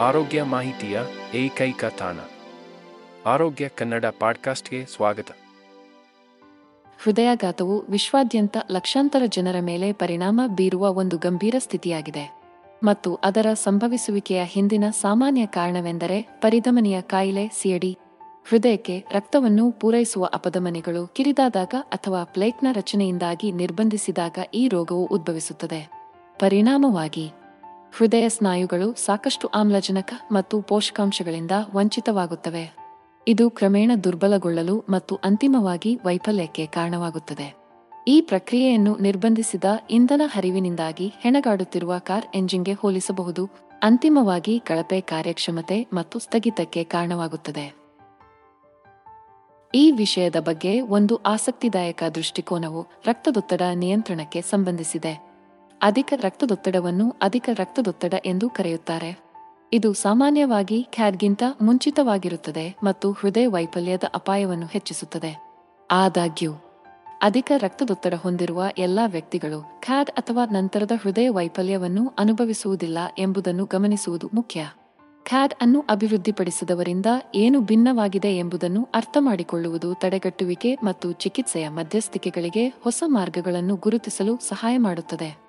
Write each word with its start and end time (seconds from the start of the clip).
ಆರೋಗ್ಯ 0.00 0.42
ಮಾಹಿತಿಯ 0.42 1.00
ಏಕೈಕ 1.34 1.84
ತಾಣ. 1.84 2.16
ಆರೋಗ್ಯ 3.26 3.68
ಕನ್ನಡ 3.68 4.04
ಪಾಡ್ಕಾಸ್ಟ್ಗೆ 4.20 4.86
ಸ್ವಾಗತ. 4.86 5.26
ಹೃದಯಾಘಾತವು 7.02 7.84
ವಿಶ್ವಾದ್ಯಂತ 7.86 8.56
ಲಕ್ಷಾಂತರ 8.70 9.22
ಜನರ 9.26 9.56
ಮೇಲೆ 9.60 9.92
ಪರಿಣಾಮ 9.92 10.40
ಬೀರುವ 10.46 10.94
ಒಂದು 10.94 11.18
ಗಂಭೀರ 11.18 11.54
ಸ್ಥಿತಿಯಾಗಿದೆ. 11.58 12.40
ಮತ್ತು 12.84 13.14
ಅದರ 13.14 13.46
ಸಂಭವಿಸುವಿಕೆಯ 13.52 14.44
ಹಿಂದಿನ 14.44 14.84
ಸಾಮಾನ್ಯ 14.90 15.46
ಕಾರಣವೆಂದರೆ 15.46 16.22
ಪರಿಧಮನಿಯ 16.22 17.00
ಕಾಯಿಲೆ 17.00 17.48
ಸಿಯಡಿ 17.48 17.98
ಹೃದಯಕ್ಕೆ 18.48 19.04
ರಕ್ತವನ್ನು 19.12 19.72
ಪೂರೈಸುವ 19.72 20.24
ಅಪಧಮನಿಗಳು 20.34 21.06
ಕಿರಿದಾದಾಗ 21.06 21.74
ಅಥವಾ 21.80 22.24
ಪ್ಲೇಟ್ನ 22.24 22.66
ರಚನೆಯಿಂದಾಗಿ 22.72 23.52
ನಿರ್ಬಂಧಿಸಿದಾಗ 23.52 24.38
ಈ 24.54 24.68
ರೋಗವು 24.68 25.06
ಉದ್ಭವಿಸುತ್ತದೆ. 25.06 25.90
ಪರಿಣಾಮವಾಗಿ 26.38 27.30
ಹೃದಯ 27.96 28.28
ಸ್ನಾಯುಗಳು 28.28 28.94
ಸಾಕಷ್ಟು 28.94 29.48
ಆಮ್ಲಜನಕ 29.48 30.12
ಮತ್ತು 30.32 30.62
ಪೋಷಕಾಂಶಗಳಿಂದ 30.62 31.50
ವಂಚಿತವಾಗುತ್ತವೆ. 31.74 32.76
ಇದು 33.28 33.50
ಕ್ರಮೇಣ 33.50 33.92
ದುರ್ಬಲಗೊಳ್ಳಲು 34.04 34.84
ಮತ್ತು 34.88 35.16
ಅಂತಿಮವಾಗಿ 35.16 36.00
ವೈಫಲ್ಯಕ್ಕೆ 36.04 36.66
ಕಾರಣವಾಗುತ್ತದೆ. 36.66 37.54
ಈ 38.08 38.20
ಪ್ರಕ್ರಿಯೆಯನ್ನು 38.20 38.98
ನಿರ್ಬಂಧಿಸಿದ 38.98 39.64
ಇಂಧನ 39.90 40.22
ಹರಿವಿನಿಂದಾಗಿ 40.24 41.12
ಹೆಣಗಾಡುತ್ತಿರುವ 41.18 41.98
ಕಾರ್ 41.98 42.24
ಎಂಜಿನ್ಗೆ 42.34 42.72
ಹೋಲಿಸಬಹುದು. 42.72 43.50
ಅಂತಿಮವಾಗಿ 43.82 44.60
ಕಳಪೆ 44.60 45.00
ಕಾರ್ಯಕ್ಷಮತೆ 45.00 45.86
ಮತ್ತು 45.92 46.18
ಸ್ಥಗಿತಕ್ಕೆ 46.18 46.84
ಕಾರಣವಾಗುತ್ತದೆ. 46.84 47.78
ಈ 49.74 49.90
ವಿಷಯದ 49.90 50.36
ಬಗ್ಗೆ 50.36 50.80
ಒಂದು 50.80 51.16
ಆಸಕ್ತಿದಾಯಕ 51.16 52.02
ದೃಷ್ಟಿಕೋನವು 52.14 52.86
ರಕ್ತದೊತ್ತಡ 53.06 53.62
ನಿಯಂತ್ರಣಕ್ಕೆ 53.74 54.42
ಸಂಬಂಧಿಸಿದೆ. 54.42 55.27
ಅಧಿಕ 55.82 56.12
ರಕ್ತದೊತ್ತಡವನ್ನು 56.16 57.16
ಅಧಿಕ 57.22 57.48
ರಕ್ತದೊತ್ತಡ 57.52 58.14
ಎಂದು 58.24 58.50
ಕರೆಯುತ್ತಾರೆ. 58.50 59.20
ಇದು 59.72 59.92
ಸಾಮಾನ್ಯವಾಗಿ 59.92 60.86
ಖ್ಯಾಡ್ಗಿಂತ 60.92 61.42
ಮುಂಚಿತವಾಗಿರುತ್ತದೆ 61.62 62.76
ಮತ್ತು 62.82 63.12
ಹೃದಯ 63.12 63.46
ವೈಫಲ್ಯದ 63.46 64.02
ಅಪಾಯವನ್ನು 64.14 64.66
ಹೆಚ್ಚಿಸುತ್ತದೆ. 64.66 65.56
ಆದಾಗ್ಯೂ, 65.90 66.52
ಅಧಿಕ 67.22 67.52
ರಕ್ತದೊತ್ತಡ 67.56 68.14
ಹೊಂದಿರುವ 68.14 68.64
ಎಲ್ಲಾ 68.78 69.06
ವ್ಯಕ್ತಿಗಳು 69.06 69.80
ಖ್ಯಾಡ್ 69.80 70.10
ಅಥವಾ 70.10 70.44
ನಂತರದ 70.44 70.90
ಹೃದಯ 71.02 71.28
ವೈಫಲ್ಯವನ್ನು 71.28 72.12
ಅನುಭವಿಸುವುದಿಲ್ಲ 72.18 72.98
ಎಂಬುದನ್ನು 73.18 73.64
ಗಮನಿಸುವುದು 73.64 74.30
ಮುಖ್ಯ. 74.34 74.70
ಖ್ಯಾಡ್ 75.24 75.54
ಅನ್ನು 75.60 75.84
ಅಭಿವೃದ್ಧಿಪಡಿಸಿದವರಿಂದ 75.88 77.06
ಏನು 77.34 77.60
ಭಿನ್ನವಾಗಿದೆ 77.60 78.36
ಎಂಬುದನ್ನು 78.36 78.88
ಅರ್ಥಮಾಡಿಕೊಳ್ಳುವುದು 78.94 79.94
ತಡೆಗಟ್ಟುವಿಕೆ 79.94 80.74
ಮತ್ತು 80.74 81.12
ಚಿಕಿತ್ಸೆಯ 81.12 81.68
ಮಧ್ಯಸ್ಥಿಕೆಗಳಿಗೆ 81.68 82.68
ಹೊಸ 82.68 83.02
ಮಾರ್ಗಗಳನ್ನು 83.06 83.76
ಗುರುತಿಸಲು 83.76 84.36
ಸಹಾಯ 84.36 84.78
ಮಾಡುತ್ತದೆ. 84.78 85.47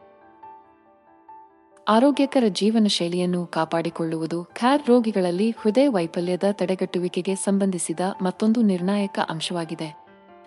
ಆರೋಗ್ಯಕರ 1.90 2.44
ಜೀವನ 2.48 2.88
ಶೈಲಿಯನ್ನು 2.88 3.46
ಕಾಪಾಡಿಕೊಳ್ಳುವುದು 3.46 4.44
ಖ್ಯಾರ್ 4.44 4.88
ರೋಗಿಗಳಲ್ಲಿ 4.88 5.52
ಹೃದಯ 5.52 5.88
ವೈಫಲ್ಯದ 5.88 6.44
ತಡೆಗಟ್ಟುವಿಕೆಗೆ 6.52 7.36
ಸಂಬಂಧಿಸಿದ 7.36 8.00
ಮತ್ತೊಂದು 8.22 8.62
ನಿರ್ಣಾಯಕ 8.62 9.20
ಅಂಶವಾಗಿದೆ. 9.30 10.06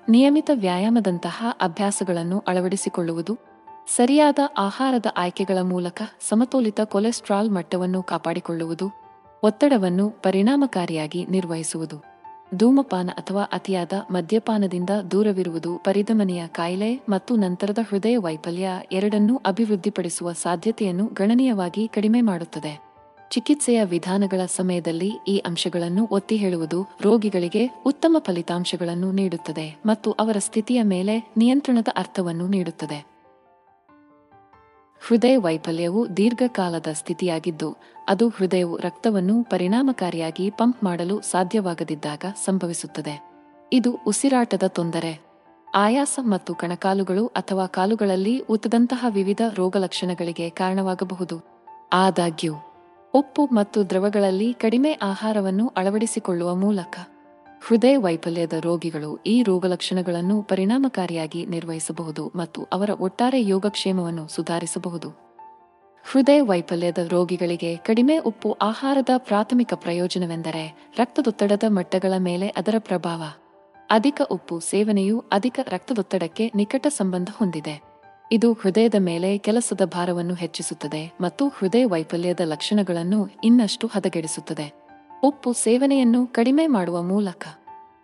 ನಿಯಮಿತ 0.09 0.51
ವ್ಯಾಯಾಮದಂತಹ 0.55 1.47
ಅಭ್ಯಾಸಗಳನ್ನು 1.61 2.39
ಅಳವಡಿಸಿಕೊಳ್ಳುವುದು, 2.39 3.39
ಸರಿಯಾದ 3.97 4.39
ಆಹಾರದ 4.59 5.07
ಆಯ್ಕೆಗಳ 5.17 5.59
ಮೂಲಕ 5.63 6.03
ಸಮತೋಲಿತ 6.29 6.81
ಕೊಲೆಸ್ಟ್ರಾಲ್ 6.85 7.51
ಮಟ್ಟವನ್ನು 7.51 8.03
ಕಾಪಾಡಿಕೊಳ್ಳುವುದು, 8.03 8.91
ಒತ್ತಡವನ್ನು 9.45 10.11
ಪರಿಣಾಮಕಾರಿಯಾಗಿ 10.11 11.27
ನಿರ್ವಹಿಸುವುದು. 11.27 12.12
ಧೂಮಪಾನ 12.55 13.11
ಅಥವಾ 13.17 13.43
ಅತಿಯಾದ 13.43 13.93
ಮದ್ಯಪಾನದಿಂದ 14.11 14.91
ದೂರವಿರುವುದು 15.11 15.79
ಪರಿದಮನೆಯ 15.79 16.47
ಕಾಯಿಲೆ 16.47 17.03
ಮತ್ತು 17.09 17.37
ನಂತರದ 17.37 17.79
ಹೃದಯ 17.89 18.17
ವೈಫಲ್ಯ 18.17 18.69
ಎರಡನ್ನೂ 18.93 19.37
ಅಭಿವೃದ್ಧಿಪಡಿಸುವ 19.47 20.33
ಸಾಧ್ಯತೆಯನ್ನು 20.33 21.07
ಗಣನೀಯವಾಗಿ 21.07 21.89
ಕಡಿಮೆ 21.89 22.21
ಮಾಡುತ್ತದೆ. 22.21 22.93
ಚಿಕಿತ್ಸೆಯ 23.31 23.85
ವಿಧಾನಗಳ 23.85 24.41
ಸಮಯದಲ್ಲಿ 24.47 25.13
ಈ 25.29 25.39
ಅಂಶಗಳನ್ನು 25.39 26.09
ಒತ್ತಿ 26.11 26.37
ಹೇಳುವುದು 26.37 26.87
ರೋಗಿಗಳಿಗೆ 27.01 27.83
ಉತ್ತಮ 27.87 28.17
ಫಲಿತಾಂಶಗಳನ್ನು 28.19 29.13
ನೀಡುತ್ತದೆ 29.13 29.83
ಮತ್ತು 29.87 30.13
ಅವರ 30.13 30.37
ಸ್ಥಿತಿಯ 30.39 30.83
ಮೇಲೆ 30.83 31.33
ನಿಯಂತ್ರಣದ 31.37 31.89
ಅರ್ಥವನ್ನು 31.97 32.47
ನೀಡುತ್ತದೆ. 32.47 33.13
ಹೃದಯ 35.09 35.37
ವೈಫಲ್ಯವು 35.37 36.17
ದೀರ್ಘಕಾಲದ 36.17 36.87
ಸ್ಥಿತಿಯಾಗಿದ್ದು 36.93 37.77
ಅದು 38.09 38.29
ಹೃದಯವು 38.29 38.77
ರಕ್ತವನ್ನು 38.77 39.45
ಪರಿಣಾಮಕಾರಿಯಾಗಿ 39.45 40.51
ಪಂಪ್ 40.51 40.85
ಮಾಡಲು 40.85 41.21
ಸಾಧ್ಯವಾಗದಿದ್ದಾಗ 41.21 42.25
ಸಂಭವಿಸುತ್ತದೆ. 42.45 43.33
ಇದು 43.73 43.99
ಉಸಿರಾಟದ 44.07 44.63
ತೊಂದರೆ. 44.67 45.33
ಆಯಾಸ 45.75 46.19
ಮತ್ತು 46.23 46.55
ಕಣಕಾಲುಗಳು 46.55 47.27
ಅಥವಾ 47.27 47.67
ಕಾಲುಗಳಲ್ಲಿ 47.67 48.39
ಉತದಂತಹ 48.39 49.07
ವಿವಿಧ 49.09 49.41
ರೋಗಲಕ್ಷಣಗಳಿಗೆ 49.55 50.51
ಕಾರಣವಾಗಬಹುದು. 50.51 51.41
ಆದಾಗ್ಯೂ, 51.93 52.55
ಉಪ್ಪು 53.15 53.45
ಮತ್ತು 53.47 53.91
ದ್ರವಗಳಲ್ಲಿ 53.91 54.53
ಕಡಿಮೆ 54.53 54.93
ಆಹಾರವನ್ನು 54.93 55.73
ಅಳವಡಿಸಿಕೊಳ್ಳುವ 55.77 56.55
ಮೂಲಕ 56.55 56.99
ಹೃದಯ 57.69 57.97
ವೈಫಲ್ಯದ 57.97 58.53
ರೋಗಿಗಳು 58.61 59.19
ಈ 59.27 59.43
ರೋಗಲಕ್ಷಣಗಳನ್ನು 59.43 60.43
ಪರಿಣಾಮಕಾರಿಯಾಗಿ 60.43 61.47
ನಿರ್ವಹಿಸಬಹುದು 61.47 62.33
ಮತ್ತು 62.37 62.63
ಅವರ 62.73 62.91
ಒಟ್ಟಾರೆ 63.01 63.49
ಯೋಗಕ್ಷೇಮವನ್ನು 63.49 64.29
ಸುಧಾರಿಸಬಹುದು. 64.29 65.32
ಹೃದಯ 66.05 66.41
ವೈಫಲ್ಯದ 66.41 66.99
ರೋಗಿಗಳಿಗೆ 67.09 67.77
ಕಡಿಮೆ 67.77 68.19
ಉಪ್ಪು 68.19 68.53
ಆಹಾರದ 68.53 69.09
ಪ್ರಾಥಮಿಕ 69.17 69.75
ಪ್ರಯೋಜನವೆಂದರೆ 69.75 70.93
ರಕ್ತದೊತ್ತಡದ 70.99 71.63
ಮಟ್ಟಗಳ 71.69 72.13
ಮೇಲೆ 72.19 72.49
ಅದರ 72.49 72.75
ಪ್ರಭಾವ. 72.79 73.23
ಅಧಿಕ 73.91 74.23
ಉಪ್ಪು 74.31 74.61
ಸೇವನೆಯು 74.61 75.25
ಅಧಿಕ 75.33 75.61
ರಕ್ತದೊತ್ತಡಕ್ಕೆ 75.69 76.53
ನಿಕಟ 76.55 76.87
ಸಂಬಂಧ 76.87 77.29
ಹೊಂದಿದೆ. 77.37 77.83
ಇದು 78.33 78.53
ಹೃದಯದ 78.53 78.95
ಮೇಲೆ 78.99 79.39
ಕೆಲಸದ 79.39 79.85
ಭಾರವನ್ನು 79.85 80.35
ಹೆಚ್ಚಿಸುತ್ತದೆ 80.35 81.13
ಮತ್ತು 81.21 81.49
ಹೃದಯ 81.49 81.85
ವೈಫಲ್ಯದ 81.85 82.41
ಲಕ್ಷಣಗಳನ್ನು 82.45 83.29
ಇನ್ನಷ್ಟು 83.45 83.87
ಹದಗೆಡಿಸುತ್ತದೆ. 83.87 84.73
ಉಪ್ಪು 85.25 85.53
ಸೇವನೆಯನ್ನು 85.53 86.27
ಕಡಿಮೆ 86.27 86.67
ಮಾಡುವ 86.67 87.03
ಮೂಲಕ 87.03 87.47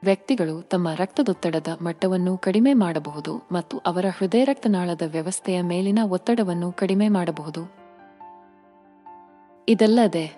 ವ್ಯಕ್ತಿಗಳು 0.05 0.63
ತಮ್ಮ 0.63 0.89
ರಕ್ತದೊತ್ತಡದ 0.97 1.67
ಮಟ್ಟವನ್ನು 1.83 2.39
ಕಡಿಮೆ 2.39 2.75
ಮಾಡಬಹುದು 2.75 3.49
ಮತ್ತು 3.53 3.79
ಅವರ 3.79 4.05
ಹೃದಯ 4.19 4.45
ರಕ್ತನಾಳದ 4.45 5.03
ವ್ಯವಸ್ಥೆಯ 5.07 5.63
ಮೇಲಿನ 5.63 5.99
ಒತ್ತಡವನ್ನು 6.05 6.73
ಕಡಿಮೆ 6.73 7.09
ಮಾಡಬಹುದು. 7.09 7.78
ಇದಲ್ಲದೆ 9.69 10.33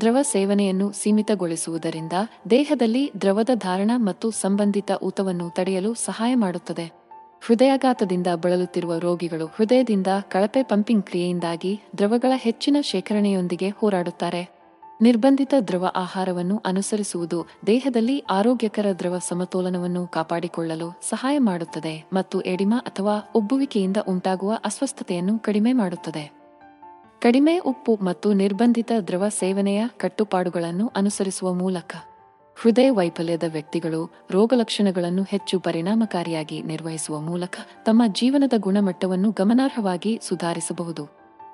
ದ್ರವ 0.00 0.16
ಸೇವನೆಯನ್ನು 0.22 0.92
ಸೀಮಿತಗೊಳಿಸುವುದರಿಂದ 0.92 2.12
ದೇಹದಲ್ಲಿ 2.50 3.12
ದ್ರವದ 3.20 3.50
ಧಾರಣ 3.54 3.90
ಮತ್ತು 3.96 4.30
ಸಂಬಂಧಿತ 4.30 4.90
ಊತವನ್ನು 5.02 5.50
ತಡೆಯಲು 5.50 5.94
ಸಹಾಯ 5.94 6.34
ಮಾಡುತ್ತದೆ. 6.34 6.92
ಹೃದಯಾಘಾತದಿಂದ 7.46 8.26
ಬಳಲುತ್ತಿರುವ 8.34 8.98
ರೋಗಿಗಳು 8.98 9.46
ಹೃದಯದಿಂದ 9.46 10.06
ಕಳಪೆ 10.28 10.62
ಪಂಪಿಂಗ್ 10.62 11.04
ಕ್ರಿಯೆಯಿಂದಾಗಿ 11.04 11.80
ದ್ರವಗಳ 11.98 12.32
ಹೆಚ್ಚಿನ 12.34 12.76
ಶೇಖರಣೆಯೊಂದಿಗೆ 12.80 13.68
ಹೋರಾಡುತ್ತಾರೆ. 13.68 14.50
ನಿರ್ಬಂಧಿತ 15.02 15.54
ದ್ರವ 15.68 15.92
ಆಹಾರವನ್ನು 15.96 16.62
ಅನುಸರಿಸುವುದು 16.66 17.46
ದೇಹದಲ್ಲಿ 17.66 18.18
ಆರೋಗ್ಯಕರ 18.18 18.86
ದ್ರವ 18.98 19.18
ಸಮತೋಲನವನ್ನು 19.28 20.06
ಕಾಪಾಡಿಕೊಳ್ಳಲು 20.06 21.00
ಸಹಾಯ 21.08 21.38
ಮಾಡುತ್ತದೆ 21.38 22.04
ಮತ್ತು 22.12 22.40
ಎಡಿಮಾ 22.40 22.76
ಅಥವಾ 22.76 23.32
ಉಬ್ಬುವಿಕೆಯಿಂದ 23.34 23.96
ಉಂಟಾಗುವ 24.08 24.58
ಅಸ್ವಸ್ಥತೆಯನ್ನು 24.64 25.38
ಕಡಿಮೆ 25.38 25.72
ಮಾಡುತ್ತದೆ. 25.72 26.39
ಕಡಿಮೆ 27.22 27.58
ಉಪ್ಪು 27.58 27.98
ಮತ್ತು 28.02 28.32
ನಿರ್ಬಂಧಿತ 28.32 28.92
ದ್ರವ 29.08 29.24
ಸೇವನೆಯ 29.28 29.80
ಕಟ್ಟುಪಾಡುಗಳನ್ನು 29.96 30.92
ಅನುಸರಿಸುವ 30.96 31.54
ಮೂಲಕ 31.54 31.92
ಹೃದಯ 32.56 32.90
ವೈಫಲ್ಯದ 32.90 33.42
ವ್ಯಕ್ತಿಗಳು 33.48 34.00
ರೋಗಲಕ್ಷಣಗಳನ್ನು 34.30 35.22
ಹೆಚ್ಚು 35.22 35.60
ಪರಿಣಾಮಕಾರಿಯಾಗಿ 35.60 36.62
ನಿರ್ವಹಿಸುವ 36.62 37.20
ಮೂಲಕ 37.20 37.56
ತಮ್ಮ 37.84 38.02
ಜೀವನದ 38.06 38.52
ಗುಣಮಟ್ಟವನ್ನು 38.58 39.30
ಗಮನಾರ್ಹವಾಗಿ 39.30 40.20
ಸುಧಾರಿಸಬಹುದು. 40.22 41.04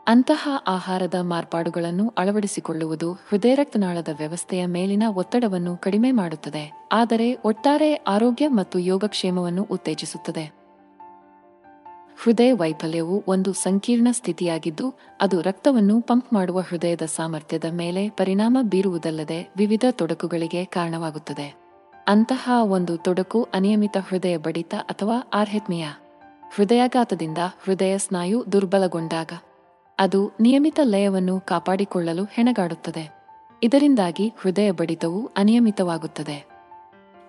ಅಂತಹ 0.08 0.48
ಆಹಾರದ 0.66 1.14
ಮಾರ್ಪಾಡುಗಳನ್ನು 1.22 2.06
ಅಳವಡಿಸಿಕೊಳ್ಳುವುದು 2.18 3.12
ಹೃದಯ 3.12 3.54
ರಕ್ತನಾಳದ 3.54 4.08
ವ್ಯವಸ್ಥೆಯ 4.18 4.66
ಮೇಲಿನ 4.66 5.02
ಒತ್ತಡವನ್ನು 5.14 5.76
ಕಡಿಮೆ 5.76 6.12
ಮಾಡುತ್ತದೆ, 6.12 6.64
ಆದರೆ 6.92 7.34
ಒಟ್ಟಾರೆ 7.44 7.94
ಆರೋಗ್ಯ 7.94 8.48
ಮತ್ತು 8.48 8.78
ಯೋಗಕ್ಷೇಮವನ್ನು 8.78 9.62
ಉತ್ತೇಜಿಸುತ್ತದೆ. 9.70 10.44
ಹೃದಯ 12.22 12.52
ವೈಫಲ್ಯವು 12.52 13.24
ಒಂದು 13.28 13.52
ಸಂಕೀರ್ಣ 13.52 14.08
ಸ್ಥಿತಿಯಾಗಿದ್ದು, 14.10 14.94
ಅದು 15.20 15.40
ರಕ್ತವನ್ನು 15.40 16.00
ಪಂಪ್ 16.00 16.32
ಮಾಡುವ 16.32 16.60
ಹೃದಯದ 16.60 17.02
ಸಾಮರ್ಥ್ಯದ 17.02 17.64
ಮೇಲೆ 17.72 18.08
ಪರಿಣಾಮ 18.08 18.58
ಬೀರುವುದಲ್ಲದೆ 18.62 19.52
ವಿವಿಧ 19.56 19.84
ತೊಡಕುಗಳಿಗೆ 19.90 20.64
ಕಾರಣವಾಗುತ್ತದೆ. 20.64 21.54
ಅಂತಹ 22.08 22.50
ಒಂದು 22.62 22.96
ತೊಡಕು 22.96 23.48
ಅನಿಯಮಿತ 23.54 23.96
ಹೃದಯ 24.08 24.36
ಬಡಿತ 24.36 24.74
ಅಥವಾ 24.74 25.16
ಆರ್ಹೆತ್ಮಿಯ. 25.34 25.86
ಹೃದಯಾಘಾತದಿಂದ 26.54 27.38
ಹೃದಯ 27.64 27.98
ಸ್ನಾಯು 27.98 28.44
ದುರ್ಬಲಗೊಂಡಾಗ, 28.52 29.32
ಅದು 29.98 30.30
ನಿಯಮಿತ 30.40 30.80
ಲಯವನ್ನು 30.82 31.40
ಕಾಪಾಡಿಕೊಳ್ಳಲು 31.40 32.24
ಹೆಣಗಾಡುತ್ತದೆ. 32.24 33.04
ಇದರಿಂದಾಗಿ 33.62 34.32
ಹೃದಯ 34.40 34.70
ಬಡಿತವು 34.70 35.30
ಅನಿಯಮಿತವಾಗುತ್ತದೆ. 35.36 36.55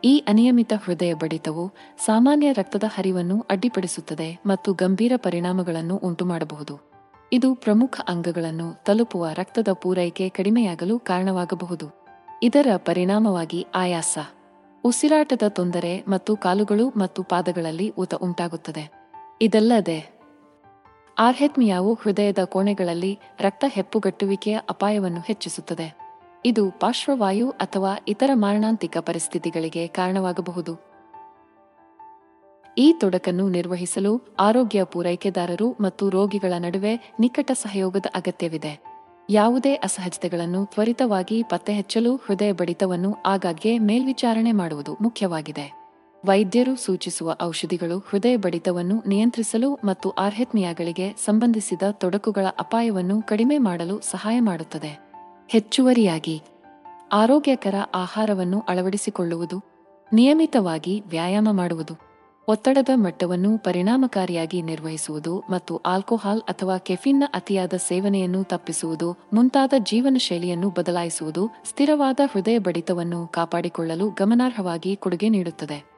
ಈ 0.04 0.24
ಅನಿಯಮಿತ 0.28 0.74
ಹೃದಯ 0.84 1.14
ಬಡಿತವು 1.14 1.72
ಸಾಮಾನ್ಯ 2.06 2.52
ರಕ್ತದ 2.52 2.84
ಹರಿವನ್ನು 2.88 3.46
ಅಡ್ಡಿಪಡಿಸುತ್ತದೆ 3.50 4.40
ಮತ್ತು 4.46 4.74
ಗಂಭೀರ 4.74 5.12
ಪರಿಣಾಮಗಳನ್ನು 5.16 5.96
ಉಂಟುಮಾಡಬಹುದು. 5.96 6.80
ಇದು 7.34 7.56
ಪ್ರಮುಖ 7.56 8.02
ಅಂಗಗಳನ್ನು 8.08 8.84
ತಲುಪುವ 8.84 9.28
ರಕ್ತದ 9.34 9.68
ಪೂರೈಕೆ 9.74 10.30
ಕಡಿಮೆಯಾಗಲು 10.30 11.00
ಕಾರಣವಾಗಬಹುದು. 11.00 11.90
ಇದರ 12.44 12.68
ಪರಿಣಾಮವಾಗಿ 12.78 13.68
ಆಯಾಸ, 13.76 14.18
ಉಸಿರಾಟದ 14.84 15.42
ತೊಂದರೆ 15.50 16.04
ಮತ್ತು 16.08 16.36
ಕಾಲುಗಳು 16.36 16.90
ಮತ್ತು 16.90 17.24
ಪಾದಗಳಲ್ಲಿ 17.24 17.94
ಊತ 17.98 18.16
ಉಂಟಾಗುತ್ತದೆ. 18.16 18.92
ಇದಲ್ಲದೆ, 19.42 20.18
ಆರ್ಹೆತ್ಮಿಯಾವು 21.18 21.94
ಹೃದಯದ 21.94 22.40
ಕೋಣೆಗಳಲ್ಲಿ 22.44 23.20
ರಕ್ತ 23.40 23.66
ಹೆಪ್ಪುಗಟ್ಟುವಿಕೆಯ 23.68 24.60
ಅಪಾಯವನ್ನು 24.70 25.20
ಹೆಚ್ಚಿಸುತ್ತದೆ. 25.20 26.07
ಇದು 26.46 26.72
ಪಾರ್ಶ್ವವಾಯು 26.72 27.50
ಅಥವಾ 27.50 27.98
ಇತರ 28.08 28.30
ಮಾರಣಾಂತಿಕ 28.34 28.98
ಪರಿಸ್ಥಿತಿಗಳಿಗೆ 28.98 29.88
ಕಾರಣವಾಗಬಹುದು. 29.88 30.88
ಈ 32.78 32.94
ತೊಡಕನ್ನು 33.00 33.50
ನಿರ್ವಹಿಸಲು 33.50 34.22
ಆರೋಗ್ಯ 34.40 34.84
ಪೂರೈಕೆದಾರರು 34.84 35.72
ಮತ್ತು 35.82 36.10
ರೋಗಿಗಳ 36.10 36.54
ನಡುವೆ 36.58 37.14
ನಿಕಟ 37.20 37.52
ಸಹಯೋಗದ 37.52 38.06
ಅಗತ್ಯವಿದೆ. 38.16 38.98
ಯಾವುದೇ 39.30 39.76
ಅಸಹಜತೆಗಳನ್ನು 39.76 40.66
ತ್ವರಿತವಾಗಿ 40.66 41.44
ಪತ್ತೆಹಚ್ಚಲು 41.44 42.16
ಹೃದಯ 42.16 42.52
ಬಡಿತವನ್ನು 42.52 43.16
ಆಗಾಗ್ಗೆ 43.26 43.80
ಮೇಲ್ವಿಚಾರಣೆ 43.80 44.52
ಮಾಡುವುದು 44.52 44.98
ಮುಖ್ಯವಾಗಿದೆ. 45.02 45.88
ವೈದ್ಯರು 46.26 46.76
ಸೂಚಿಸುವ 46.76 47.36
ಔಷಧಿಗಳು 47.42 48.00
ಹೃದಯ 48.10 48.36
ಬಡಿತವನ್ನು 48.36 49.04
ನಿಯಂತ್ರಿಸಲು 49.08 49.74
ಮತ್ತು 49.74 50.10
ಆರ್ಹೆತ್ಮಿಯಾಗಳಿಗೆ 50.10 51.14
ಸಂಬಂಧಿಸಿದ 51.26 51.82
ತೊಡಕುಗಳ 51.92 52.46
ಅಪಾಯವನ್ನು 52.60 53.22
ಕಡಿಮೆ 53.22 53.58
ಮಾಡಲು 53.58 54.02
ಸಹಾಯ 54.02 54.40
ಮಾಡುತ್ತದೆ. 54.40 55.07
ಹೆಚ್ಚುವರಿಯಾಗಿ 55.50 56.42
ಆರೋಗ್ಯಕರ 57.12 57.76
ಆಹಾರವನ್ನು 57.96 58.60
ಅಳವಡಿಸಿಕೊಳ್ಳುವುದು, 58.60 59.64
ನಿಯಮಿತವಾಗಿ 60.14 61.04
ವ್ಯಾಯಾಮ 61.08 61.48
ಮಾಡುವುದು, 61.52 61.96
ಒತ್ತಡದ 62.48 62.90
ಮಟ್ಟವನ್ನು 62.96 63.58
ಪರಿಣಾಮಕಾರಿಯಾಗಿ 63.58 64.62
ನಿರ್ವಹಿಸುವುದು 64.62 65.44
ಮತ್ತು 65.50 65.78
ಆಲ್ಕೋಹಾಲ್ 65.78 66.42
ಅಥವಾ 66.42 66.78
ಕೆಫಿನ್ನ 66.78 67.24
ಅತಿಯಾದ 67.34 67.74
ಸೇವನೆಯನ್ನು 67.78 68.44
ತಪ್ಪಿಸುವುದು, 68.44 69.18
ಮುಂತಾದ 69.34 69.74
ಜೀವನ 69.80 70.18
ಶೈಲಿಯನ್ನು 70.20 70.70
ಬದಲಾಯಿಸುವುದು 70.70 71.50
ಸ್ಥಿರವಾದ 71.66 72.20
ಹೃದಯ 72.32 72.58
ಬಡಿತವನ್ನು 72.58 73.28
ಕಾಪಾಡಿಕೊಳ್ಳಲು 73.28 74.10
ಗಮನಾರ್ಹವಾಗಿ 74.10 74.96
ಕೊಡುಗೆ 74.96 75.30
ನೀಡುತ್ತದೆ. 75.30 75.97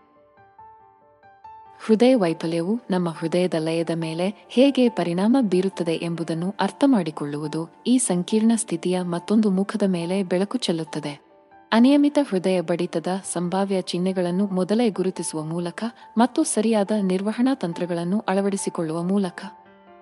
ಹೃದಯ 1.85 2.15
ವೈಫಲ್ಯವು 2.15 2.79
ನಮ್ಮ 2.91 3.09
ಹೃದಯದ 3.09 3.53
ಲಯದ 3.59 3.89
ಮೇಲೆ 3.95 4.47
ಹೇಗೆ 4.49 4.89
ಪರಿಣಾಮ 4.89 5.37
ಬೀರುತ್ತದೆ 5.41 5.93
ಎಂಬುದನ್ನು 5.93 6.55
ಅರ್ಥಮಾಡಿಕೊಳ್ಳುವುದು 6.59 7.69
ಈ 7.87 7.97
ಸಂಕೀರ್ಣ 7.97 8.51
ಸ್ಥಿತಿಯ 8.55 9.01
ಮತ್ತೊಂದು 9.01 9.49
ಮುಖದ 9.49 9.83
ಮೇಲೆ 9.87 10.23
ಬೆಳಕು 10.23 10.57
ಚೆಲ್ಲುತ್ತದೆ. 10.57 11.21
ಅನಿಯಮಿತ 11.71 12.17
ಹೃದಯ 12.29 12.61
ಬಡಿತದ 12.61 13.07
ಸಂಭಾವ್ಯ 13.33 13.81
ಚಿಹ್ನೆಗಳನ್ನು 13.81 14.47
ಮೊದಲೇ 14.47 14.89
ಗುರುತಿಸುವ 14.89 15.43
ಮೂಲಕ 15.43 15.83
ಮತ್ತು 16.17 16.43
ಸರಿಯಾದ 16.43 16.91
ನಿರ್ವಹಣಾ 17.01 17.55
ತಂತ್ರಗಳನ್ನು 17.55 18.19
ಅಳವಡಿಸಿಕೊಳ್ಳುವ 18.19 19.03
ಮೂಲಕ. 19.03 19.45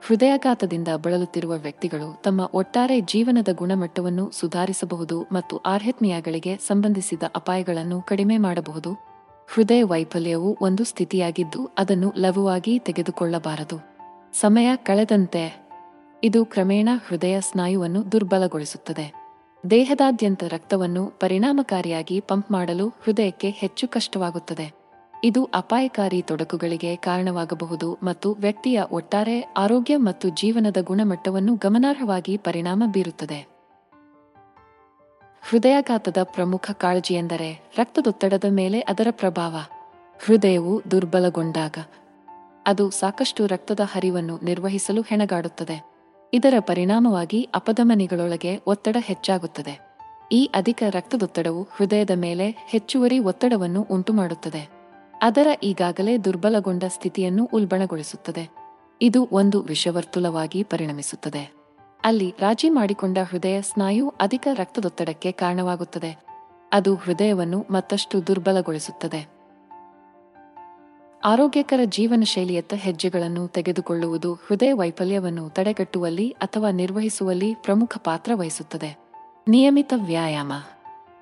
ಹೃದಯಾಘಾತದಿಂದ 0.07 0.87
ಬಳಲುತ್ತಿರುವ 0.95 1.55
ವ್ಯಕ್ತಿಗಳು 1.57 2.21
ತಮ್ಮ 2.21 2.49
ಒಟ್ಟಾರೆ 2.53 3.01
ಜೀವನದ 3.01 3.47
ಗುಣಮಟ್ಟವನ್ನು 3.51 4.31
ಸುಧಾರಿಸಬಹುದು 4.31 5.21
ಮತ್ತು 5.31 5.57
ಆರ್ಹೆತ್ಮಿಯಾಗಳಿಗೆ 5.57 6.57
ಸಂಬಂಧಿಸಿದ 6.57 7.23
ಅಪಾಯಗಳನ್ನು 7.35 8.01
ಕಡಿಮೆ 8.01 8.37
ಮಾಡಬಹುದು. 8.37 9.16
ಹೃದಯ 9.49 9.83
ವೈಫಲ್ಯವು 9.83 10.57
ಒಂದು 10.61 10.83
ಸ್ಥಿತಿಯಾಗಿದ್ದು 10.83 11.69
ಅದನ್ನು 11.77 12.13
ಲಘುವಾಗಿ 12.17 12.79
ತೆಗೆದುಕೊಳ್ಳಬಾರದು. 12.79 13.79
ಸಮಯ 14.33 14.75
ಕಳೆದಂತೆ 14.75 15.67
ಇದು 16.23 16.45
ಕ್ರಮೇಣ 16.45 16.89
ಹೃದಯ 17.07 17.41
ಸ್ನಾಯುವನ್ನು 17.41 18.11
ದುರ್ಬಲಗೊಳಿಸುತ್ತದೆ. 18.11 19.13
ದೇಹದಾದ್ಯಂತ 19.69 20.43
ರಕ್ತವನ್ನು 20.43 21.07
ಪರಿಣಾಮಕಾರಿಯಾಗಿ 21.19 22.19
ಪಂಪ್ 22.19 22.51
ಮಾಡಲು 22.51 22.87
ಹೃದಯಕ್ಕೆ 22.87 23.49
ಹೆಚ್ಚು 23.49 23.87
ಕಷ್ಟವಾಗುತ್ತದೆ. 23.87 24.71
ಇದು 25.23 25.43
ಅಪಾಯಕಾರಿ 25.43 26.21
ತೊಡಕುಗಳಿಗೆ 26.21 26.95
ಕಾರಣವಾಗಬಹುದು 26.95 27.97
ಮತ್ತು 28.03 28.31
ವ್ಯಕ್ತಿಯ 28.31 28.81
ಒಟ್ಟಾರೆ 28.91 29.53
ಆರೋಗ್ಯ 29.57 29.97
ಮತ್ತು 29.97 30.29
ಜೀವನದ 30.29 30.77
ಗುಣಮಟ್ಟವನ್ನು 30.83 31.55
ಗಮನಾರ್ಹವಾಗಿ 31.55 32.37
ಪರಿಣಾಮ 32.37 32.83
ಬೀರುತ್ತದೆ. 32.93 33.56
ಹೃದಯಾಘಾತದ 35.49 36.17
ಪ್ರಮುಖ 36.23 36.71
ಕಾಳಜಿಯೆಂದರೆ 36.71 37.71
ರಕ್ತದೊತ್ತಡದ 37.77 38.43
ಮೇಲೆ 38.49 38.79
ಅದರ 38.79 39.07
ಪ್ರಭಾವ. 39.11 39.55
ಹೃದಯವು 40.25 40.81
ದುರ್ಬಲಗೊಂಡಾಗ 40.91 41.75
ಅದು 42.67 42.89
ಸಾಕಷ್ಟು 42.89 43.45
ರಕ್ತದ 43.45 43.79
ಹರಿವನ್ನು 43.83 44.39
ನಿರ್ವಹಿಸಲು 44.43 45.01
ಹೆಣಗಾಡುತ್ತದೆ. 45.01 45.89
ಇದರ 46.33 46.53
ಪರಿಣಾಮವಾಗಿ 46.59 47.49
ಅಪಧಮನಿಗಳೊಳಗೆ 47.55 48.61
ಒತ್ತಡ 48.67 48.97
ಹೆಚ್ಚಾಗುತ್ತದೆ. 48.99 49.97
ಈ 50.31 50.49
ಅಧಿಕ 50.53 50.83
ರಕ್ತದೊತ್ತಡವು 50.89 51.67
ಹೃದಯದ 51.75 52.09
ಮೇಲೆ 52.11 52.49
ಹೆಚ್ಚುವರಿ 52.49 53.19
ಒತ್ತಡವನ್ನು 53.19 53.87
ಉಂಟುಮಾಡುತ್ತದೆ. 53.91 54.69
ಅದರ 55.21 55.47
ಈಗಾಗಲೇ 55.63 56.17
ದುರ್ಬಲಗೊಂಡ 56.17 56.83
ಸ್ಥಿತಿಯನ್ನು 56.87 57.49
ಉಲ್ಬಣಗೊಳಿಸುತ್ತದೆ. 57.53 58.49
ಇದು 59.01 59.29
ಒಂದು 59.31 59.61
ವಿಷವರ್ತುಲವಾಗಿ 59.61 60.63
ಪರಿಣಮಿಸುತ್ತದೆ. 60.63 61.56
ಅಲ್ಲಿ 62.07 62.35
ರಾಜಿ 62.39 62.69
ಮಾಡಿಕೊಂಡ 62.69 63.17
ಹೃದಯ 63.29 63.61
ಸ್ನಾಯು 63.61 64.09
ಅಧಿಕ 64.09 64.47
ರಕ್ತದೊತ್ತಡಕ್ಕೆ 64.53 65.31
ಕಾರಣವಾಗುತ್ತದೆ. 65.31 66.19
ಅದು 66.73 66.95
ಹೃದಯವನ್ನು 66.95 67.65
ಮತ್ತಷ್ಟು 67.71 68.27
ದುರ್ಬಲಗೊಳಿಸುತ್ತದೆ. 68.27 69.27
ಆರೋಗ್ಯಕರ 71.23 71.79
ಜೀವನ 71.85 72.23
ಶೈಲಿಯತ್ತ 72.23 72.73
ಹೆಜ್ಜೆಗಳನ್ನು 72.73 73.47
ತೆಗೆದುಕೊಳ್ಳುವುದು 73.47 74.33
ಹೃದಯ 74.33 74.73
ವೈಫಲ್ಯವನ್ನು 74.73 75.49
ತಡೆಗಟ್ಟುವಲ್ಲಿ 75.49 76.29
ಅಥವಾ 76.29 76.71
ನಿರ್ವಹಿಸುವಲ್ಲಿ 76.71 77.55
ಪ್ರಮುಖ 77.55 77.97
ಪಾತ್ರ 78.03 78.31
ವಹಿಸುತ್ತದೆ. 78.35 78.97
ನಿಯಮಿತ 79.47 79.93
ವ್ಯಾಯಾಮ. 80.05 80.51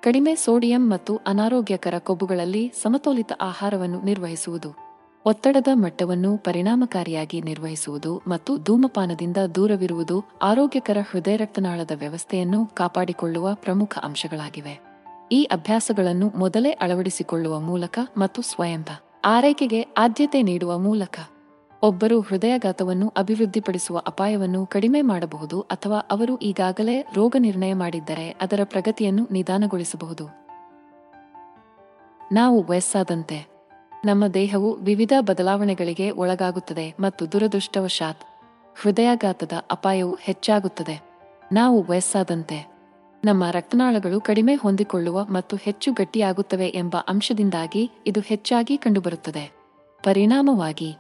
ಕಡಿಮೆ 0.02 0.36
ಸೋಡಿಯಂ 0.36 0.92
ಮತ್ತು 0.92 1.20
ಅನಾರೋಗ್ಯಕರ 1.28 1.94
ಕೊಬ್ಬುಗಳಲ್ಲಿ 2.00 2.72
ಸಮತೋಲಿತ 2.82 3.32
ಆಹಾರವನ್ನು 3.42 4.02
ನಿರ್ವಹಿಸುವುದು. 4.02 4.85
ಒತ್ತಡದ 5.26 5.68
ಮಟ್ಟವನ್ನು 5.74 6.38
ಪರಿಣಾಮಕಾರಿಯಾಗಿ 6.38 7.42
ನಿರ್ವಹಿಸುವುದು 7.42 8.22
ಮತ್ತು 8.28 8.58
ಧೂಮಪಾನದಿಂದ 8.58 9.38
ದೂರವಿರುವುದು 9.56 10.24
ಆರೋಗ್ಯಕರ 10.42 10.98
ಹೃದಯ 11.12 11.36
ರಕ್ತನಾಳದ 11.36 11.92
ವ್ಯವಸ್ಥೆಯನ್ನು 11.96 12.66
ಕಾಪಾಡಿಕೊಳ್ಳುವ 12.66 13.50
ಪ್ರಮುಖ 13.54 13.98
ಅಂಶಗಳಾಗಿವೆ. 14.04 14.80
ಈ 15.32 15.44
ಅಭ್ಯಾಸಗಳನ್ನು 15.44 16.32
ಮೊದಲೇ 16.36 16.72
ಅಳವಡಿಸಿಕೊಳ್ಳುವ 16.72 17.60
ಮೂಲಕ 17.60 18.00
ಮತ್ತು 18.18 18.42
ಸ್ವಯಂ 18.42 18.84
ಆರೈಕೆಗೆ 19.26 19.82
ಆದ್ಯತೆ 19.98 20.42
ನೀಡುವ 20.42 20.78
ಮೂಲಕ 20.78 21.20
ಒಬ್ಬರು 21.84 22.22
ಹೃದಯಾಘಾತವನ್ನು 22.22 23.14
ಅಭಿವೃದ್ಧಿಪಡಿಸುವ 23.18 23.98
ಅಪಾಯವನ್ನು 23.98 24.66
ಕಡಿಮೆ 24.66 25.02
ಮಾಡಬಹುದು 25.02 25.62
ಅಥವಾ 25.62 26.00
ಅವರು 26.00 26.38
ಈಗಾಗಲೇ 26.38 27.02
ರೋಗ 27.02 27.36
ನಿರ್ಣಯ 27.40 27.74
ಮಾಡಿದ್ದರೆ 27.74 28.32
ಅದರ 28.32 28.60
ಪ್ರಗತಿಯನ್ನು 28.64 29.28
ನಿಧಾನಗೊಳಿಸಬಹುದು. 29.32 30.26
ನಾವು 32.32 32.64
ವಯಸ್ಸಾದಂತೆ 32.64 33.55
ನಮ್ಮ 34.06 34.28
ದೇಹವು 34.28 34.74
ವಿವಿಧ 34.74 35.14
ಬದಲಾವಣೆಗಳಿಗೆ 35.20 36.12
ಒಳಗಾಗುತ್ತದೆ 36.12 36.96
ಮತ್ತು 37.00 37.32
ದುರದೃಷ್ಟವಶಾತ್ 37.32 38.24
ಹೃದಯಾಘಾತದ 38.82 39.52
ಅಪಾಯವು 39.72 40.18
ಹೆಚ್ಚಾಗುತ್ತದೆ. 40.22 41.02
ನಾವು 41.52 41.86
ವಯಸ್ಸಾದಂತೆ 41.90 42.76
ನಮ್ಮ 43.26 43.44
ರಕ್ತನಾಳಗಳು 43.52 44.22
ಕಡಿಮೆ 44.22 44.56
ಹೊಂದಿಕೊಳ್ಳುವ 44.56 45.26
ಮತ್ತು 45.26 45.58
ಹೆಚ್ಚು 45.58 45.94
ಗಟ್ಟಿಯಾಗುತ್ತವೆ 45.94 46.68
ಎಂಬ 46.68 46.96
ಅಂಶದಿಂದಾಗಿ 47.08 47.92
ಇದು 48.08 48.20
ಹೆಚ್ಚಾಗಿ 48.20 48.78
ಕಂಡುಬರುತ್ತದೆ. 48.78 49.52
ಪರಿಣಾಮವಾಗಿ 50.04 50.96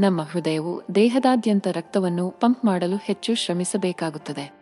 ನಮ್ಮ 0.00 0.22
ಹೃದಯವು 0.22 0.82
ದೇಹದಾದ್ಯಂತ 0.94 1.66
ರಕ್ತವನ್ನು 1.66 2.30
ಪಂಪ್ 2.30 2.64
ಮಾಡಲು 2.64 2.96
ಹೆಚ್ಚು 2.96 3.34
ಶ್ರಮಿಸಬೇಕಾಗುತ್ತದೆ. 3.34 4.52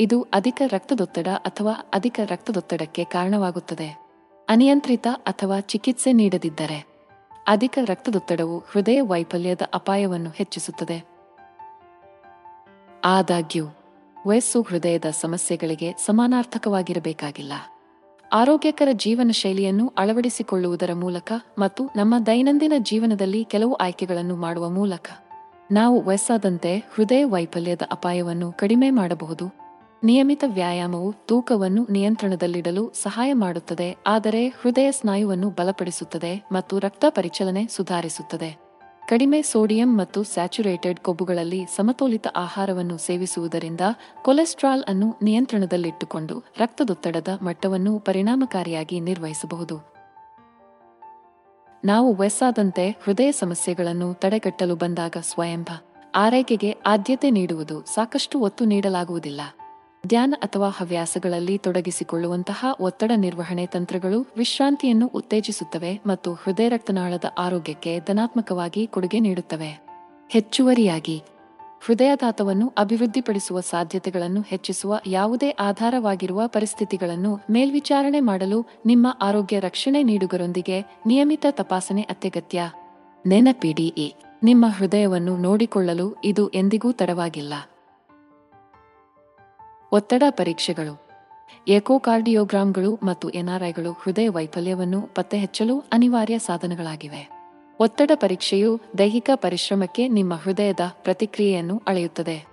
ಇದು 0.00 0.22
ಅಧಿಕ 0.22 0.62
ರಕ್ತದೊತ್ತಡ 0.66 1.28
ಅಥವಾ 1.28 1.72
ಅಧಿಕ 1.94 2.20
ರಕ್ತದೊತ್ತಡಕ್ಕೆ 2.24 3.04
ಕಾರಣವಾಗುತ್ತದೆ. 3.04 4.04
ಅನಿಯಂತ್ರಿತ 4.48 5.06
ಅಥವಾ 5.14 5.60
ಚಿಕಿತ್ಸೆ 5.60 6.12
ನೀಡದಿದ್ದರೆ 6.12 6.93
ಅಧಿಕ 7.48 7.78
ರಕ್ತದೊತ್ತಡವು 7.86 8.58
ಹೃದಯ 8.58 9.00
ವೈಫಲ್ಯದ 9.00 9.60
ಅಪಾಯವನ್ನು 9.74 10.30
ಹೆಚ್ಚಿಸುತ್ತದೆ. 10.30 11.04
ಆದಾಗ್ಯೂ, 13.04 13.66
ವಯಸ್ಸು 14.26 14.62
ಹೃದಯದ 14.62 15.04
ಸಮಸ್ಯೆಗಳಿಗೆ 15.10 15.92
ಸಮಾನಾರ್ಥಕವಾಗಿರಬೇಕಾಗಿಲ್ಲ. 15.92 17.52
ಆರೋಗ್ಯಕರ 18.32 18.88
ಜೀವನ 18.92 19.30
ಶೈಲಿಯನ್ನು 19.30 19.92
ಅಳವಡಿಸಿಕೊಳ್ಳುವುದರ 19.98 20.90
ಮೂಲಕ 20.92 21.32
ಮತ್ತು 21.58 21.84
ನಮ್ಮ 21.96 22.18
ದೈನಂದಿನ 22.26 22.72
ಜೀವನದಲ್ಲಿ 22.78 23.44
ಕೆಲವು 23.44 23.74
ಆಯ್ಕೆಗಳನ್ನು 23.74 24.36
ಮಾಡುವ 24.36 24.68
ಮೂಲಕ, 24.68 25.08
ನಾವು 25.72 26.04
ವಯಸ್ಸಾದಂತೆ 26.04 26.78
ಹೃದಯ 26.78 27.24
ವೈಫಲ್ಯದ 27.24 27.82
ಅಪಾಯವನ್ನು 27.92 28.52
ಕಡಿಮೆ 28.52 28.90
ಮಾಡಬಹುದು. 28.90 29.63
ನಿಯಮಿತ 30.08 30.44
ವ್ಯಾಯಾಮವು 30.46 31.10
ತೂಕವನ್ನು 31.28 31.82
ನಿಯಂತ್ರಣದಲ್ಲಿಡಲು 31.90 32.82
ಸಹಾಯ 33.02 33.30
ಮಾಡುತ್ತದೆ, 33.32 33.86
ಆದರೆ 34.06 34.42
ಹೃದಯ 34.48 34.88
ಸ್ನಾಯುವನ್ನು 34.92 35.48
ಬಲಪಡಿಸುತ್ತದೆ 35.50 36.32
ಮತ್ತು 36.52 36.74
ರಕ್ತ 36.78 37.04
ಪರಿಚಲನೆ 37.08 37.62
ಸುಧಾರಿಸುತ್ತದೆ. 37.66 38.50
ಕಡಿಮೆ 39.08 39.38
ಸೋಡಿಯಂ 39.42 39.90
ಮತ್ತು 39.98 40.20
ಸ್ಯಾಚುರೇಟೆಡ್ 40.24 41.00
ಕೊಬ್ಬುಗಳಲ್ಲಿ 41.00 41.62
ಸಮತೋಲಿತ 41.76 42.26
ಆಹಾರವನ್ನು 42.36 42.98
ಸೇವಿಸುವುದರಿಂದ 42.98 43.80
ಕೊಲೆಸ್ಟ್ರಾಲ್ 44.22 44.84
ಅನ್ನು 44.88 45.08
ನಿಯಂತ್ರಣದಲ್ಲಿಟ್ಟುಕೊಂಡು 45.22 46.36
ರಕ್ತದೊತ್ತಡದ 46.58 47.28
ಮಟ್ಟವನ್ನು 47.42 47.94
ಪರಿಣಾಮಕಾರಿಯಾಗಿ 47.98 49.00
ನಿರ್ವಹಿಸಬಹುದು. 49.00 49.78
ನಾವು 51.84 52.08
ವಯಸ್ಸಾದಂತೆ 52.14 52.86
ಹೃದಯ 53.02 53.32
ಸಮಸ್ಯೆಗಳನ್ನು 53.32 54.10
ತಡೆಗಟ್ಟಲು 54.14 54.76
ಬಂದಾಗ 54.76 55.16
ಸ್ವಯಂಭ, 55.22 55.70
ಆರೈಕೆಗೆ 56.14 56.72
ಆದ್ಯತೆ 56.86 57.30
ನೀಡುವುದು 57.30 57.76
ಸಾಕಷ್ಟು 57.94 58.38
ಒತ್ತು 58.40 58.64
ನೀಡಲಾಗುವುದಿಲ್ಲ. 58.64 59.42
ಧ್ಯಾನ 60.06 60.34
ಅಥವಾ 60.42 60.68
ಹವ್ಯಾಸಗಳಲ್ಲಿ 60.68 61.58
ತೊಡಗಿಸಿಕೊಳ್ಳುವಂತಹ 61.58 62.66
ಒತ್ತಡ 62.80 63.12
ನಿರ್ವಹಣೆ 63.16 63.66
ತಂತ್ರಗಳು 63.66 64.26
ವಿಶ್ರಾಂತಿಯನ್ನು 64.36 65.06
ಉತ್ತೇಜಿಸುತ್ತವೆ 65.06 66.00
ಮತ್ತು 66.06 66.32
ಹೃದಯ 66.34 66.68
ರಕ್ತನಾಳದ 66.68 67.24
ಆರೋಗ್ಯಕ್ಕೆ 67.38 68.00
ಧನಾತ್ಮಕವಾಗಿ 68.00 68.86
ಕೊಡುಗೆ 68.86 69.20
ನೀಡುತ್ತವೆ. 69.20 69.70
ಹೆಚ್ಚುವರಿಯಾಗಿ, 70.30 71.22
ಹೃದಯಾಘಾತವನ್ನು 71.86 72.72
ಅಭಿವೃದ್ಧಿಪಡಿಸುವ 72.78 73.60
ಸಾಧ್ಯತೆಗಳನ್ನು 73.60 74.40
ಹೆಚ್ಚಿಸುವ 74.40 75.00
ಯಾವುದೇ 75.06 75.50
ಆಧಾರವಾಗಿರುವ 75.50 76.42
ಪರಿಸ್ಥಿತಿಗಳನ್ನು 76.46 77.40
ಮೇಲ್ವಿಚಾರಣೆ 77.50 78.20
ಮಾಡಲು 78.20 78.66
ನಿಮ್ಮ 78.86 79.06
ಆರೋಗ್ಯ 79.22 79.60
ರಕ್ಷಣೆ 79.60 80.02
ನೀಡುಗರೊಂದಿಗೆ 80.02 80.80
ನಿಯಮಿತ 81.06 81.46
ತಪಾಸಣೆ 81.50 82.02
ಅತ್ಯಗತ್ಯ. 82.02 82.70
ನೆನಪಿಡಿ, 83.26 84.14
ನಿಮ್ಮ 84.42 84.64
ಹೃದಯವನ್ನು 84.68 85.36
ನೋಡಿಕೊಳ್ಳಲು 85.36 86.16
ಇದು 86.24 86.48
ಎಂದಿಗೂ 86.48 86.92
ತಡವಾಗಿಲ್ಲ. 86.92 87.54
ಒತ್ತಡ 89.94 90.22
ಪರೀಕ್ಷೆಗಳು 90.30 91.06
ಏಕೋಕಾರ್ಡಿಯೋಗ್ರಾಂಗಳು 91.68 92.98
ಮತ್ತು 93.02 93.30
ಎನ್ಆರ್ಐಗಳು 93.30 93.92
ಹೃದಯ 93.92 94.28
ವೈಫಲ್ಯವನ್ನು 94.28 95.00
ಪತ್ತೆಹಚ್ಚಲು 95.14 95.84
ಅನಿವಾರ್ಯ 95.92 96.38
ಸಾಧನಗಳಾಗಿವೆ. 96.38 97.20
ಒತ್ತಡ 97.80 98.10
ಪರೀಕ್ಷೆಯು 98.14 98.80
ದೈಹಿಕ 98.98 99.30
ಪರಿಶ್ರಮಕ್ಕೆ 99.34 100.08
ನಿಮ್ಮ 100.08 100.34
ಹೃದಯದ 100.34 100.80
ಪ್ರತಿಕ್ರಿಯೆಯನ್ನು 101.02 101.82
ಅಳೆಯುತ್ತದೆ. 101.86 102.46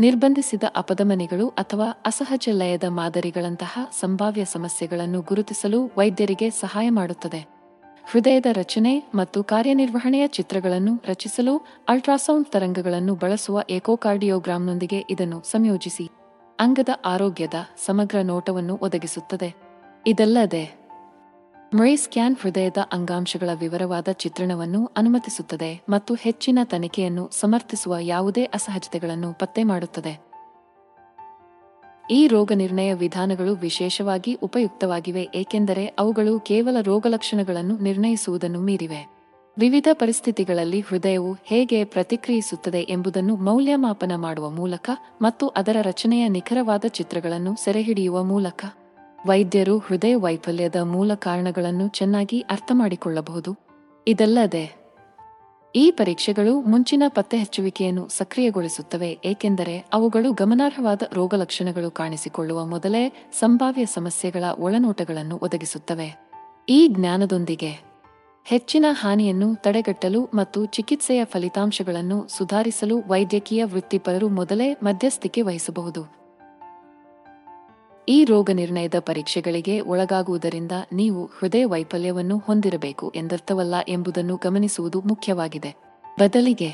ನಿರ್ಬಂಧಿಸಿದ 0.00 0.62
ಅಪಧಮನಿಗಳು 0.76 1.48
ಅಥವಾ 1.48 2.02
ಅಸಹಜ 2.06 2.48
ಲಯದ 2.52 2.84
ಮಾದರಿಗಳಂತಹ 2.88 3.78
ಸಂಭಾವ್ಯ 4.00 4.44
ಸಮಸ್ಯೆಗಳನ್ನು 4.44 5.20
ಗುರುತಿಸಲು 5.20 5.90
ವೈದ್ಯರಿಗೆ 5.98 6.50
ಸಹಾಯ 6.50 6.90
ಮಾಡುತ್ತದೆ. 6.90 7.40
ಹೃದಯದ 8.10 8.46
ರಚನೆ 8.52 9.02
ಮತ್ತು 9.14 9.44
ಕಾರ್ಯನಿರ್ವಹಣೆಯ 9.44 10.26
ಚಿತ್ರಗಳನ್ನು 10.26 11.02
ರಚಿಸಲು 11.06 11.56
ಅಲ್ಟ್ರಾಸೌಂಡ್ 11.88 12.48
ತರಂಗಗಳನ್ನು 12.48 13.14
ಬಳಸುವ 13.14 13.62
ಎಕೋಕಾರ್ಡಿಯೋಗ್ರಾಮ್ನೊಂದಿಗೆ 13.70 15.04
ಇದನ್ನು 15.10 15.42
ಸಂಯೋಜಿಸಿ. 15.42 16.25
ಅಂಗದ 16.58 16.88
ಆರೋಗ್ಯದ 17.04 17.54
ಸಮಗ್ರ 17.86 18.16
ನೋಟವನ್ನು 18.22 18.78
ಒದಗಿಸುತ್ತದೆ. 18.82 19.54
ಇದಲ್ಲದೆ 20.06 20.86
ಮೈ 21.74 21.96
ಸ್ಕ್ಯಾನ್ 21.96 22.36
ಹೃದಯದ 22.40 22.76
ಅಂಗಾಂಶಗಳ 22.92 23.48
ವಿವರವಾದ 23.60 24.08
ಚಿತ್ರಣವನ್ನು 24.12 24.90
ಅನುಮತಿಸುತ್ತದೆ 24.96 25.80
ಮತ್ತು 25.88 26.14
ಹೆಚ್ಚಿನ 26.14 26.58
ತನಿಖೆಯನ್ನು 26.64 27.30
ಸಮರ್ಥಿಸುವ 27.32 27.96
ಯಾವುದೇ 28.00 28.44
ಅಸಹಜತೆಗಳನ್ನು 28.44 29.32
ಪತ್ತೆ 29.32 29.64
ಮಾಡುತ್ತದೆ. 29.64 30.26
ಈ 32.10 32.26
ರೋಗನಿರ್ಣಯ 32.26 32.94
ವಿಧಾನಗಳು 32.94 33.54
ವಿಶೇಷವಾಗಿ 33.54 34.34
ಉಪಯುಕ್ತವಾಗಿವೆ, 34.34 35.28
ಏಕೆಂದರೆ 35.34 35.86
ಅವುಗಳು 35.86 36.40
ಕೇವಲ 36.40 36.80
ರೋಗಲಕ್ಷಣಗಳನ್ನು 36.80 37.78
ನಿರ್ಣಯಿಸುವುದನ್ನು 37.78 38.60
ಮೀರಿವೆ. 38.60 39.15
ವಿವಿಧ 39.58 39.88
ಪರಿಸ್ಥಿತಿಗಳಲ್ಲಿ 39.92 40.80
ಹೃದಯವು 40.80 41.36
ಹೇಗೆ 41.44 41.84
ಪ್ರತಿಕ್ರಿಯಿಸುತ್ತದೆ 41.84 42.86
ಎಂಬುದನ್ನು 42.88 43.36
ಮೌಲ್ಯಮಾಪನ 43.36 44.12
ಮಾಡುವ 44.16 44.50
ಮೂಲಕ 44.50 44.90
ಮತ್ತು 45.22 45.48
ಅದರ 45.48 45.76
ರಚನೆಯ 45.82 46.28
ನಿಖರವಾದ 46.28 46.84
ಚಿತ್ರಗಳನ್ನು 46.88 47.64
ಸೆರೆಹಿಡಿಯುವ 47.64 48.24
ಮೂಲಕ 48.24 48.64
ವೈದ್ಯರು 49.26 49.78
ಹೃದಯ 49.78 50.14
ವೈಫಲ್ಯದ 50.14 50.76
ಮೂಲ 50.82 51.14
ಕಾರಣಗಳನ್ನು 51.14 51.88
ಚೆನ್ನಾಗಿ 51.88 52.40
ಅರ್ಥಮಾಡಿಕೊಳ್ಳಬಹುದು. 52.40 53.56
ಇದಲ್ಲದೆ, 54.08 54.76
ಈ 55.76 55.90
ಪರೀಕ್ಷೆಗಳು 55.90 56.60
ಮುಂಚಿನ 56.60 57.02
ಪತ್ತೆಹಚ್ಚುವಿಕೆಯನ್ನು 57.08 58.08
ಸಕ್ರಿಯಗೊಳಿಸುತ್ತವೆ, 58.08 59.18
ಏಕೆಂದರೆ 59.24 59.84
ಅವುಗಳು 59.92 60.32
ಗಮನಾರ್ಹವಾದ 60.32 61.02
ರೋಗಲಕ್ಷಣಗಳು 61.12 61.90
ಕಾಣಿಸಿಕೊಳ್ಳುವ 61.90 62.66
ಮೊದಲೇ 62.66 63.28
ಸಂಭಾವ್ಯ 63.32 63.86
ಸಮಸ್ಯೆಗಳ 63.86 64.44
ಒಳನೋಟಗಳನ್ನು 64.58 65.40
ಒದಗಿಸುತ್ತವೆ. 65.42 66.30
ಈ 66.68 66.88
ಜ್ಞಾನದೊಂದಿಗೆ 66.88 67.85
ಹೆಚ್ಚಿನ 68.46 68.86
ಹಾನಿಯನ್ನು 68.90 69.54
ತಡೆಗಟ್ಟಲು 69.54 70.28
ಮತ್ತು 70.34 70.66
ಚಿಕಿತ್ಸೆಯ 70.66 71.24
ಫಲಿತಾಂಶಗಳನ್ನು 71.24 72.28
ಸುಧಾರಿಸಲು 72.28 73.02
ವೈದ್ಯಕೀಯ 73.06 73.64
ವೃತ್ತಿಪರರು 73.64 74.28
ಮೊದಲೇ 74.28 74.74
ಮಧ್ಯಸ್ಥಿಕೆ 74.74 75.42
ವಹಿಸಬಹುದು. 75.42 76.02
ಈ 78.08 78.24
ರೋಗ 78.24 78.50
ನಿರ್ಣಯದ 78.50 78.94
ಪರೀಕ್ಷೆಗಳಿಗೆ 78.98 79.80
ಒಳಗಾಗುವುದರಿಂದ 79.80 80.72
ನೀವು 80.92 81.24
ಹೃದಯ 81.24 81.64
ವೈಫಲ್ಯವನ್ನು 81.64 82.38
ಹೊಂದಿರಬೇಕು 82.38 83.12
ಎಂದರ್ಥವಲ್ಲ 83.16 83.74
ಎಂಬುದನ್ನು 83.88 84.36
ಗಮನಿಸುವುದು 84.36 85.00
ಮುಖ್ಯವಾಗಿದೆ. 85.00 85.74
ಬದಲಿಗೆ, 86.20 86.70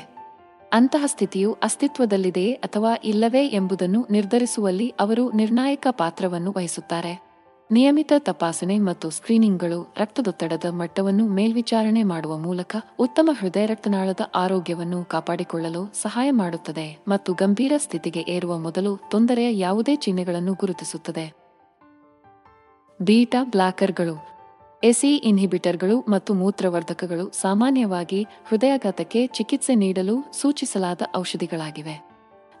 ಅಂತಹ 0.73 1.05
ಸ್ಥಿತಿಯು 1.05 1.57
ಅಸ್ತಿತ್ವದಲ್ಲಿದೆಯೇ 1.63 2.53
ಅಥವಾ 2.53 2.95
ಇಲ್ಲವೇ 3.03 3.47
ಎಂಬುದನ್ನು 3.47 4.07
ನಿರ್ಧರಿಸುವಲ್ಲಿ 4.11 4.93
ಅವರು 4.99 5.31
ನಿರ್ಣಾಯಕ 5.31 5.87
ಪಾತ್ರವನ್ನು 5.91 6.51
ವಹಿಸುತ್ತಾರೆ. 6.51 7.32
ನಿಯಮಿತ 7.71 8.13
ತಪಾಸಣೆ 8.17 8.79
ಮತ್ತು 8.79 9.09
ಸ್ಕ್ರೀನಿಂಗ್ಗಳು 9.09 9.93
ರಕ್ತದೊತ್ತಡದ 9.97 10.65
ಮಟ್ಟವನ್ನು 10.69 11.27
ಮೇಲ್ವಿಚಾರಣೆ 11.27 12.03
ಮಾಡುವ 12.03 12.37
ಮೂಲಕ 12.37 12.75
ಉತ್ತಮ 12.99 13.29
ಹೃದಯ 13.39 13.65
ರಕ್ತನಾಳದ 13.65 14.19
ಆರೋಗ್ಯವನ್ನು 14.35 15.05
ಕಾಪಾಡಿಕೊಳ್ಳಲು 15.05 15.93
ಸಹಾಯ 16.01 16.31
ಮಾಡುತ್ತದೆ 16.31 17.03
ಮತ್ತು 17.07 17.33
ಗಂಭೀರ 17.33 17.71
ಸ್ಥಿತಿಗೆ 17.77 18.25
ಏರುವ 18.27 18.57
ಮೊದಲು 18.57 18.99
ತೊಂದರೆಯ 19.11 19.59
ಯಾವುದೇ 19.59 19.95
ಚಿಹ್ನೆಗಳನ್ನು 19.95 20.53
ಗುರುತಿಸುತ್ತದೆ. 20.53 21.33
ಬೀಟಾ 23.01 23.43
ಬ್ಲಾಕರ್ಗಳು, 23.43 24.15
ಎಸಿ 24.83 25.15
ಇನ್ಹಿಬಿಟರ್ಗಳು 25.15 25.99
ಮತ್ತು 25.99 26.33
ಮೂತ್ರವರ್ಧಕಗಳು 26.33 27.31
ಸಾಮಾನ್ಯವಾಗಿ 27.31 28.23
ಹೃದಯಾಘಾತಕ್ಕೆ 28.47 29.27
ಚಿಕಿತ್ಸೆ 29.27 29.75
ನೀಡಲು 29.75 30.33
ಸೂಚಿಸಲಾದ 30.41 31.01
ಔಷಧಿಗಳಾಗಿವೆ. 31.17 32.12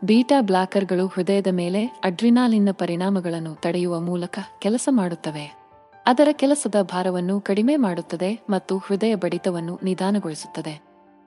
ಬೀಟಾ 0.03 0.41
ಬ್ಲಾಕರ್ಗಳು 0.41 1.07
ಹೃದಯದ 1.07 1.47
ಮೇಲೆ 1.47 1.85
ಅಡ್ರಿನಾಲಿನ್ನ 1.85 2.69
ಪರಿಣಾಮಗಳನ್ನು 2.71 3.55
ತಡೆಯುವ 3.55 3.99
ಮೂಲಕ 3.99 4.39
ಕೆಲಸ 4.59 4.89
ಮಾಡುತ್ತವೆ. 4.91 5.57
ಅದರ 6.05 6.27
ಕೆಲಸದ 6.31 6.75
ಭಾರವನ್ನು 6.81 7.41
ಕಡಿಮೆ 7.41 7.75
ಮಾಡುತ್ತದೆ 7.75 8.39
ಮತ್ತು 8.49 8.77
ಹೃದಯ 8.77 9.15
ಬಡಿತವನ್ನು 9.15 9.79
ನಿಧಾನಗೊಳಿಸುತ್ತದೆ. 9.83 10.81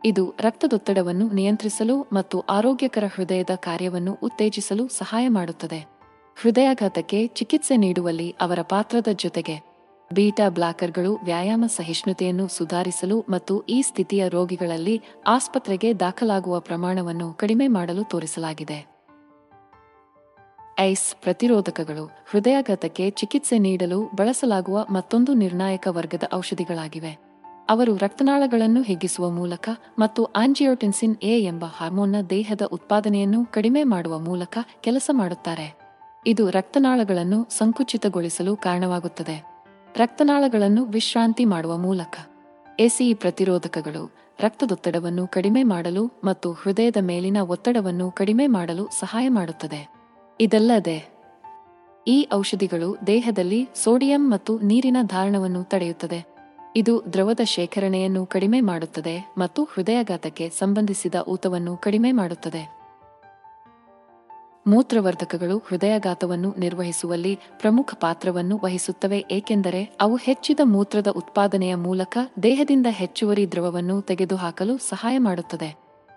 ಇದು 0.05 0.35
ರಕ್ತದೊತ್ತಡವನ್ನು 0.41 1.33
ನಿಯಂತ್ರಿಸಲು 1.33 2.07
ಮತ್ತು 2.13 2.41
ಆರೋಗ್ಯಕರ 2.41 3.05
ಹೃದಯದ 3.15 3.55
ಕಾರ್ಯವನ್ನು 3.57 4.19
ಉತ್ತೇಜಿಸಲು 4.23 4.89
ಸಹಾಯ 4.89 5.29
ಮಾಡುತ್ತದೆ. 5.29 5.87
ಹೃದಯಾಘಾತಕ್ಕೆ 6.43 7.27
ಚಿಕಿತ್ಸೆ 7.27 7.77
ನೀಡುವಲ್ಲಿ 7.77 8.35
ಅವರ 8.41 8.59
ಪಾತ್ರದ 8.63 9.09
ಜೊತೆಗೆ 9.13 9.76
ಬೀಟಾ 10.13 10.49
ಬ್ಲಾಕರ್ಗಳು 10.49 11.17
ವ್ಯಾಯಾಮ 11.25 11.65
ಸಹಿಷ್ಣುತೆಯನ್ನು 11.67 12.49
ಸುಧಾರಿಸಲು 12.49 13.25
ಮತ್ತು 13.29 13.63
ಈ 13.63 13.83
ಸ್ಥಿತಿಯ 13.83 14.29
ರೋಗಿಗಳಲ್ಲಿ 14.29 15.03
ಆಸ್ಪತ್ರೆಗೆ 15.27 16.01
ದಾಖಲಾಗುವ 16.01 16.61
ಪ್ರಮಾಣವನ್ನು 16.61 17.33
ಕಡಿಮೆ 17.33 17.69
ಮಾಡಲು 17.69 18.05
ತೋರಿಸಲಾಗಿದೆ. 18.05 18.87
ಐಸ್ 20.81 21.15
ಪ್ರತಿರೋಧಕಗಳು 21.23 22.11
ಹೃದಯಾಘಾತಕ್ಕೆ 22.31 23.11
ಚಿಕಿತ್ಸೆ 23.11 23.59
ನೀಡಲು 23.59 24.03
ಬಳಸಲಾಗುವ 24.03 24.87
ಮತ್ತೊಂದು 24.91 25.35
ನಿರ್ಣಾಯಕ 25.35 25.89
ವರ್ಗದ 25.91 26.23
ಔಷಧಿಗಳಾಗಿವೆ. 26.35 27.19
ಅವರು 27.69 27.97
ರಕ್ತನಾಳಗಳನ್ನು 27.97 28.83
ಹಿಗ್ಗಿಸುವ 28.83 29.31
ಮೂಲಕ 29.31 29.69
ಮತ್ತು 29.99 30.25
ಆಂಜಿಯೋಟೆನ್ಸಿನ್ 30.25 31.17
ಎ 31.17 31.41
ಎಂಬ 31.41 31.65
ಹಾರ್ಮೋನ್ನ 31.65 32.17
ದೇಹದ 32.31 32.63
ಉತ್ಪಾದನೆಯನ್ನು 32.63 33.47
ಕಡಿಮೆ 33.47 33.85
ಮಾಡುವ 33.85 34.19
ಮೂಲಕ 34.19 34.59
ಕೆಲಸ 34.81 35.11
ಮಾಡುತ್ತಾರೆ. 35.13 35.79
ಇದು 36.27 36.51
ರಕ್ತನಾಳಗಳನ್ನು 36.51 37.47
ಸಂಕುಚಿತಗೊಳಿಸಲು 37.51 38.57
ಕಾರಣವಾಗುತ್ತದೆ. 38.57 39.56
ರಕ್ತನಾಳಗಳನ್ನು 39.97 40.85
ವಿಶ್ರಾಂತಿ 40.85 41.45
ಮಾಡುವ 41.45 41.77
ಮೂಲಕ. 41.77 42.19
ಎಸಿ 42.79 43.15
ಪ್ರತಿರೋಧಕಗಳು 43.15 44.15
ರಕ್ತದೊತ್ತಡವನ್ನು 44.41 45.27
ಕಡಿಮೆ 45.27 45.63
ಮಾಡಲು 45.63 46.13
ಮತ್ತು 46.25 46.53
ಹೃದಯದ 46.53 46.97
ಮೇಲಿನ 47.01 47.37
ಒತ್ತಡವನ್ನು 47.37 48.11
ಕಡಿಮೆ 48.11 48.47
ಮಾಡಲು 48.47 48.85
ಸಹಾಯ 48.85 49.29
ಮಾಡುತ್ತದೆ. 49.29 49.89
ಇದಲ್ಲದೆ, 50.41 51.09
ಈ 52.09 52.29
ಔಷಧಿಗಳು 52.33 52.97
ದೇಹದಲ್ಲಿ 53.07 53.69
ಸೋಡಿಯಂ 53.75 54.31
ಮತ್ತು 54.31 54.59
ನೀರಿನ 54.59 54.97
ಧಾರಣವನ್ನು 55.03 55.65
ತಡೆಯುತ್ತದೆ. 55.65 56.27
ಇದು 56.77 57.03
ದ್ರವದ 57.13 57.41
ಶೇಖರಣೆಯನ್ನು 57.45 58.27
ಕಡಿಮೆ 58.27 58.61
ಮಾಡುತ್ತದೆ 58.61 59.35
ಮತ್ತು 59.39 59.65
ಹೃದಯಾಘಾತಕ್ಕೆ 59.65 60.51
ಸಂಬಂಧಿಸಿದ 60.51 61.15
ಊತವನ್ನು 61.29 61.77
ಕಡಿಮೆ 61.77 62.13
ಮಾಡುತ್ತದೆ. 62.13 62.76
ಮೂತ್ರವರ್ಧಕಗಳು 64.67 65.59
ಹೃದಯಾಘಾತವನ್ನು 65.59 66.55
ನಿರ್ವಹಿಸುವಲ್ಲಿ 66.59 67.39
ಪ್ರಮುಖ 67.61 67.95
ಪಾತ್ರವನ್ನು 68.01 68.61
ವಹಿಸುತ್ತವೆ, 68.65 69.25
ಏಕೆಂದರೆ 69.31 69.97
ಅವು 70.01 70.17
ಹೆಚ್ಚಿದ 70.17 70.61
ಮೂತ್ರದ 70.65 71.09
ಉತ್ಪಾದನೆಯ 71.09 71.75
ಮೂಲಕ 71.75 72.19
ದೇಹದಿಂದ 72.43 72.87
ಹೆಚ್ಚುವರಿ 72.91 73.53
ದ್ರವವನ್ನು 73.53 74.03
ತೆಗೆದುಹಾಕಲು 74.03 74.79
ಸಹಾಯ 74.79 75.19
ಮಾಡುತ್ತದೆ. 75.19 75.77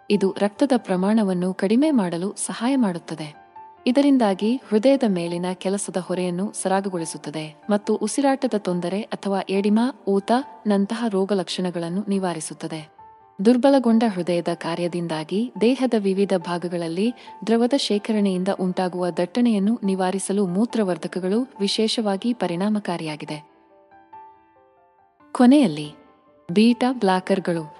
ಇದು 0.09 0.35
ರಕ್ತದ 0.37 0.71
ಪ್ರಮಾಣವನ್ನು 0.77 1.53
ಕಡಿಮೆ 1.53 1.91
ಮಾಡಲು 1.91 2.35
ಸಹಾಯ 2.37 2.75
ಮಾಡುತ್ತದೆ. 2.75 3.49
ಇದರಿಂದಾಗಿ 3.87 4.61
ಹೃದಯದ 4.69 5.03
ಮೇಲಿನ 5.07 5.45
ಕೆಲಸದ 5.53 5.97
ಹೊರೆಯನ್ನು 5.97 6.53
ಸರಾಗಗೊಳಿಸುತ್ತದೆ 6.61 7.63
ಮತ್ತು 7.69 7.95
ಉಸಿರಾಟದ 7.95 8.53
ತೊಂದರೆ 8.57 9.01
ಅಥವಾ 9.01 9.39
ಎಡಿಮಾ, 9.49 10.03
ಊತ, 10.07 10.31
ನಂತಹ 10.67 11.05
ರೋಗಲಕ್ಷಣಗಳನ್ನು 11.09 12.05
ನಿವಾರಿಸುತ್ತದೆ. 12.07 12.98
ದುರ್ಬಲಗೊಂಡ 13.45 14.03
ಹೃದಯದ 14.13 14.47
ಕಾರ್ಯದಿಂದಾಗಿ 14.53 15.51
ದೇಹದ 15.61 15.93
ವಿವಿಧ 15.97 16.33
ಭಾಗಗಳಲ್ಲಿ 16.37 17.13
ದ್ರವದ 17.47 17.73
ಶೇಖರಣೆಯಿಂದ 17.77 18.47
ಉಂಟಾಗುವ 18.59 19.09
ದಟ್ಟಣೆಯನ್ನು 19.09 19.79
ನಿವಾರಿಸಲು 19.83 20.47
ಮೂತ್ರವರ್ಧಕಗಳು 20.47 21.53
ವಿಶೇಷವಾಗಿ 21.59 22.33
ಪರಿಣಾಮಕಾರಿಯಾಗಿದೆ. 22.33 23.49
ಕೊನೆಯಲ್ಲಿ, 25.31 25.91
ಬೀಟಾ 26.51 26.93
ಬ್ಲಾಕರ್ಗಳು, 26.93 27.75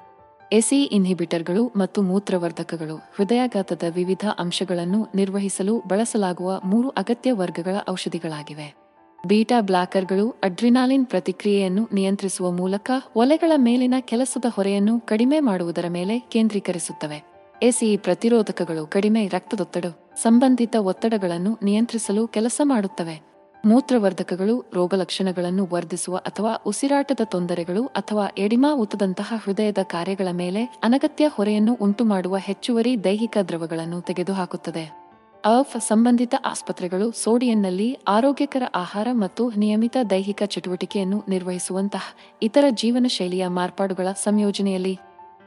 ಎಸಿ 0.52 0.84
ಇನ್ಹಿಬಿಟರ್ಗಳು 0.84 1.72
ಮತ್ತು 1.76 2.02
ಮೂತ್ರವರ್ಧಕಗಳು 2.02 2.96
ಹೃದಯಾಘಾತದ 2.96 3.84
ವಿವಿಧ 3.96 4.26
ಅಂಶಗಳನ್ನು 4.40 5.08
ನಿರ್ವಹಿಸಲು 5.16 5.80
ಬಳಸಲಾಗುವ 5.80 6.62
ಮೂರು 6.66 6.90
ಅಗತ್ಯ 6.90 7.32
ವರ್ಗಗಳ 7.32 7.76
ಔಷಧಿಗಳಾಗಿವೆ. 7.90 8.89
ಬೀಟಾ 9.28 9.62
ಬ್ಲಾಕರ್ಗಳು 9.62 10.36
ಅಡ್ರಿನಾಲಿನ್ 10.44 11.06
ಪ್ರತಿಕ್ರಿಯೆಯನ್ನು 11.06 11.90
ನಿಯಂತ್ರಿಸುವ 11.94 12.52
ಮೂಲಕ 12.52 12.92
ಒಲೆಗಳ 13.16 13.52
ಮೇಲಿನ 13.58 13.94
ಕೆಲಸದ 14.00 14.46
ಹೊರೆಯನ್ನು 14.56 15.00
ಕಡಿಮೆ 15.00 15.40
ಮಾಡುವುದರ 15.40 15.86
ಮೇಲೆ 15.90 16.20
ಕೇಂದ್ರೀಕರಿಸುತ್ತವೆ. 16.20 17.24
ಎಸಿ 17.64 17.98
ಪ್ರತಿರೋಧಕಗಳು 17.98 18.88
ಕಡಿಮೆ 18.88 19.28
ರಕ್ತದೊತ್ತಡ 19.28 19.86
ಸಂಬಂಧಿತ 20.16 20.76
ಒತ್ತಡಗಳನ್ನು 20.76 21.60
ನಿಯಂತ್ರಿಸಲು 21.64 22.28
ಕೆಲಸ 22.28 22.62
ಮಾಡುತ್ತವೆ. 22.64 23.30
ಮೂತ್ರವರ್ಧಕಗಳು 23.66 24.66
ರೋಗಲಕ್ಷಣಗಳನ್ನು 24.74 25.68
ವರ್ಧಿಸುವ 25.72 26.18
ಅಥವಾ 26.18 26.56
ಉಸಿರಾಟದ 26.66 27.20
ತೊಂದರೆಗಳು 27.24 27.86
ಅಥವಾ 27.86 28.28
ಎಡಿಮಾ 28.38 28.74
ಊತದಂತಹ 28.74 29.34
ಹೃದಯದ 29.44 29.78
ಕಾರ್ಯಗಳ 29.84 30.28
ಮೇಲೆ 30.32 30.80
ಅನಗತ್ಯ 30.84 31.28
ಹೊರೆಯನ್ನು 31.28 31.74
ಉಂಟುಮಾಡುವ 31.74 32.38
ಹೆಚ್ಚುವರಿ 32.38 33.04
ದೈಹಿಕ 33.04 33.38
ದ್ರವಗಳನ್ನು 33.48 34.02
ತೆಗೆದುಹಾಕುತ್ತದೆ. 34.02 34.99
ಅಫ್ 35.44 35.80
ಸಂಬಂಧಿತ 35.80 36.36
ಆಸ್ಪತ್ರೆಗಳು, 36.46 37.12
ಸೋಡಿಯಂನಲ್ಲಿ 37.12 37.98
ಆರೋಗ್ಯಕರ 38.08 38.64
ಆಹಾರ 38.76 39.08
ಮತ್ತು 39.12 39.50
ನಿಯಮಿತ 39.50 39.98
ದೈಹಿಕ 40.10 40.44
ಚಟುವಟಿಕೆಯನ್ನು 40.44 41.24
ನಿರ್ವಹಿಸುವಂತಹ 41.30 42.02
ಇತರ 42.42 42.66
ಜೀವನ 42.70 43.06
ಶೈಲಿಯ 43.08 43.48
ಮಾರ್ಪಾಡುಗಳ 43.48 44.08
ಸಂಯೋಜನೆಯಲ್ಲಿ 44.12 45.00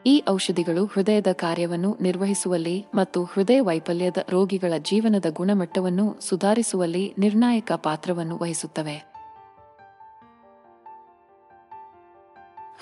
ಈ 0.06 0.22
ಔಷಧಿಗಳು 0.28 0.84
ಹೃದಯದ 0.84 1.32
ಕಾರ್ಯವನ್ನು 1.32 1.96
ನಿರ್ವಹಿಸುವಲ್ಲಿ 2.00 2.84
ಮತ್ತು 2.94 3.24
ಹೃದಯ 3.24 3.60
ವೈಫಲ್ಯದ 3.60 4.16
ರೋಗಿಗಳ 4.28 4.72
ಜೀವನದ 4.76 5.26
ಗುಣಮಟ್ಟವನ್ನು 5.30 6.16
ಸುಧಾರಿಸುವಲ್ಲಿ 6.20 7.14
ನಿರ್ಣಾಯಕ 7.18 7.72
ಪಾತ್ರವನ್ನು 7.72 8.36
ವಹಿಸುತ್ತವೆ. 8.36 9.11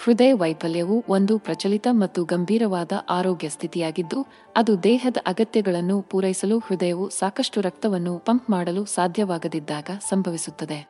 ಹೃದಯ 0.02 0.32
ವೈಫಲ್ಯವು 0.32 1.04
ಒಂದು 1.08 1.38
ಪ್ರಚಲಿತ 1.38 1.86
ಮತ್ತು 1.90 2.24
ಗಂಭೀರವಾದ 2.24 2.92
ಆರೋಗ್ಯ 3.08 3.48
ಸ್ಥಿತಿಯಾಗಿದ್ದು, 3.48 4.26
ಅದು 4.56 4.82
ದೇಹದ 4.82 5.16
ಅಗತ್ಯಗಳನ್ನು 5.26 6.02
ಪೂರೈಸಲು 6.02 6.58
ಹೃದಯವು 6.58 7.08
ಸಾಕಷ್ಟು 7.08 7.60
ರಕ್ತವನ್ನು 7.60 8.18
ಪಂಪ್ 8.18 8.50
ಮಾಡಲು 8.50 8.84
ಸಾಧ್ಯವಾಗದಿದ್ದಾಗ 8.84 9.90
ಸಂಭವಿಸುತ್ತದೆ. 10.08 10.88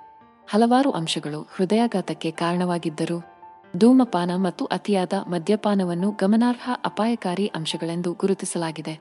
ಹಲವಾರು 0.51 0.91
ಅಂಶಗಳು 0.91 1.49
ಹೃದಯಾಘಾತಕ್ಕೆ 1.57 2.31
ಕಾರಣವಾಗಿದ್ದರು, 2.31 3.19
ಧೂಮಪಾನ 3.77 4.31
ಮತ್ತು 4.37 4.65
ಅತಿಯಾದ 4.65 5.13
ಮದ್ಯಪಾನವನ್ನು 5.29 6.11
ಗಮನಾರ್ಹ 6.11 6.71
ಅಪಾಯಕಾರಿ 6.85 7.47
ಅಂಶಗಳೆಂದು 7.47 8.13
ಗುರುತಿಸಲಾಗಿದೆ. 8.13 9.01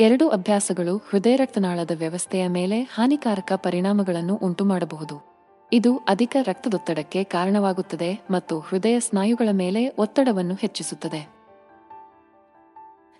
ಎರಡು 0.00 0.28
ಅಭ್ಯಾಸಗಳು 0.28 0.96
ಹೃದಯ 0.96 1.36
ರಕ್ತನಾಳದ 1.36 1.90
ವ್ಯವಸ್ಥೆಯ 1.94 2.48
ಮೇಲೆ 2.48 2.82
ಹಾನಿಕಾರಕ 2.82 3.52
ಪರಿಣಾಮಗಳನ್ನು 3.56 4.34
ಉಂಟುಮಾಡಬಹುದು. 4.34 5.37
ಇದು 5.72 5.96
ಅಧಿಕ 5.96 6.36
ರಕ್ತದೊತ್ತಡಕ್ಕೆ 6.42 7.24
ಕಾರಣವಾಗುತ್ತದೆ 7.24 8.20
ಮತ್ತು 8.30 8.60
ಹೃದಯ 8.60 9.00
ಸ್ನಾಯುಗಳ 9.00 9.48
ಮೇಲೆ 9.52 9.88
ಒತ್ತಡವನ್ನು 9.88 10.54
ಹೆಚ್ಚಿಸುತ್ತದೆ. 10.54 11.28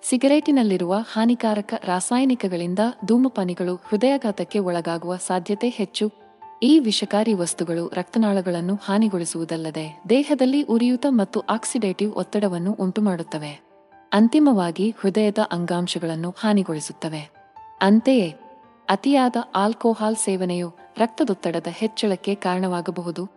ಸಿಗರೇಟಿನಲ್ಲಿರುವ 0.02 0.94
ಹಾನಿಕಾರಕ 1.12 1.74
ರಾಸಾಯನಿಕಗಳಿಂದ 1.84 2.78
ಧೂಮಪಾನಿಗಳು 3.04 3.74
ಹೃದಯಾಘಾತಕ್ಕೆ 3.74 4.58
ಒಳಗಾಗುವ 4.58 5.16
ಸಾಧ್ಯತೆ 5.16 5.68
ಹೆಚ್ಚು. 5.68 6.12
ಈ 6.62 6.78
ವಿಷಕಾರಿ 6.78 7.34
ವಸ್ತುಗಳು 7.34 7.90
ರಕ್ತನಾಳಗಳನ್ನು 7.94 8.78
ಹಾನಿಗೊಳಿಸುವುದಲ್ಲದೆ 8.84 10.02
ದೇಹದಲ್ಲಿ 10.08 10.62
ಉರಿಯೂತ 10.62 11.06
ಮತ್ತು 11.08 11.40
ಆಕ್ಸಿಡೇಟಿವ್ 11.40 12.14
ಒತ್ತಡವನ್ನು 12.14 12.72
ಉಂಟುಮಾಡುತ್ತವೆ. 12.72 13.60
ಅಂತಿಮವಾಗಿ 14.12 14.94
ಹೃದಯದ 15.00 15.38
ಅಂಗಾಂಶಗಳನ್ನು 15.52 16.34
ಹಾನಿಗೊಳಿಸುತ್ತವೆ. 16.40 17.30
ಅಂತೆಯೇ, 17.80 18.34
ಅತಿಯಾದ 18.90 19.36
ಆಲ್ಕೋಹಾಲ್ 19.54 20.16
ಸೇವನೆಯು 20.16 20.87
ರಕ್ತದೊತ್ತಡದ 20.98 21.66
ಹೆಚ್ಚಳಕ್ಕೆ 21.70 22.34
ಕಾರಣವಾಗಬಹುದು. 22.34 23.28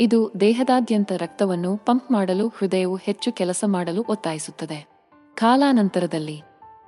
ಇದು 0.00 0.32
ದೇಹದಾದ್ಯಂತ 0.40 1.12
ರಕ್ತವನ್ನು 1.12 1.76
ಪಂಪ್ 1.76 2.12
ಮಾಡಲು 2.12 2.48
ಹೃದಯವು 2.48 2.96
ಹೆಚ್ಚು 2.96 3.32
ಕೆಲಸ 3.32 3.64
ಮಾಡಲು 3.66 4.04
ಒತ್ತಾಯಿಸುತ್ತದೆ. 4.08 4.86
ಕಾಲಾನಂತರದಲ್ಲಿ 5.34 6.42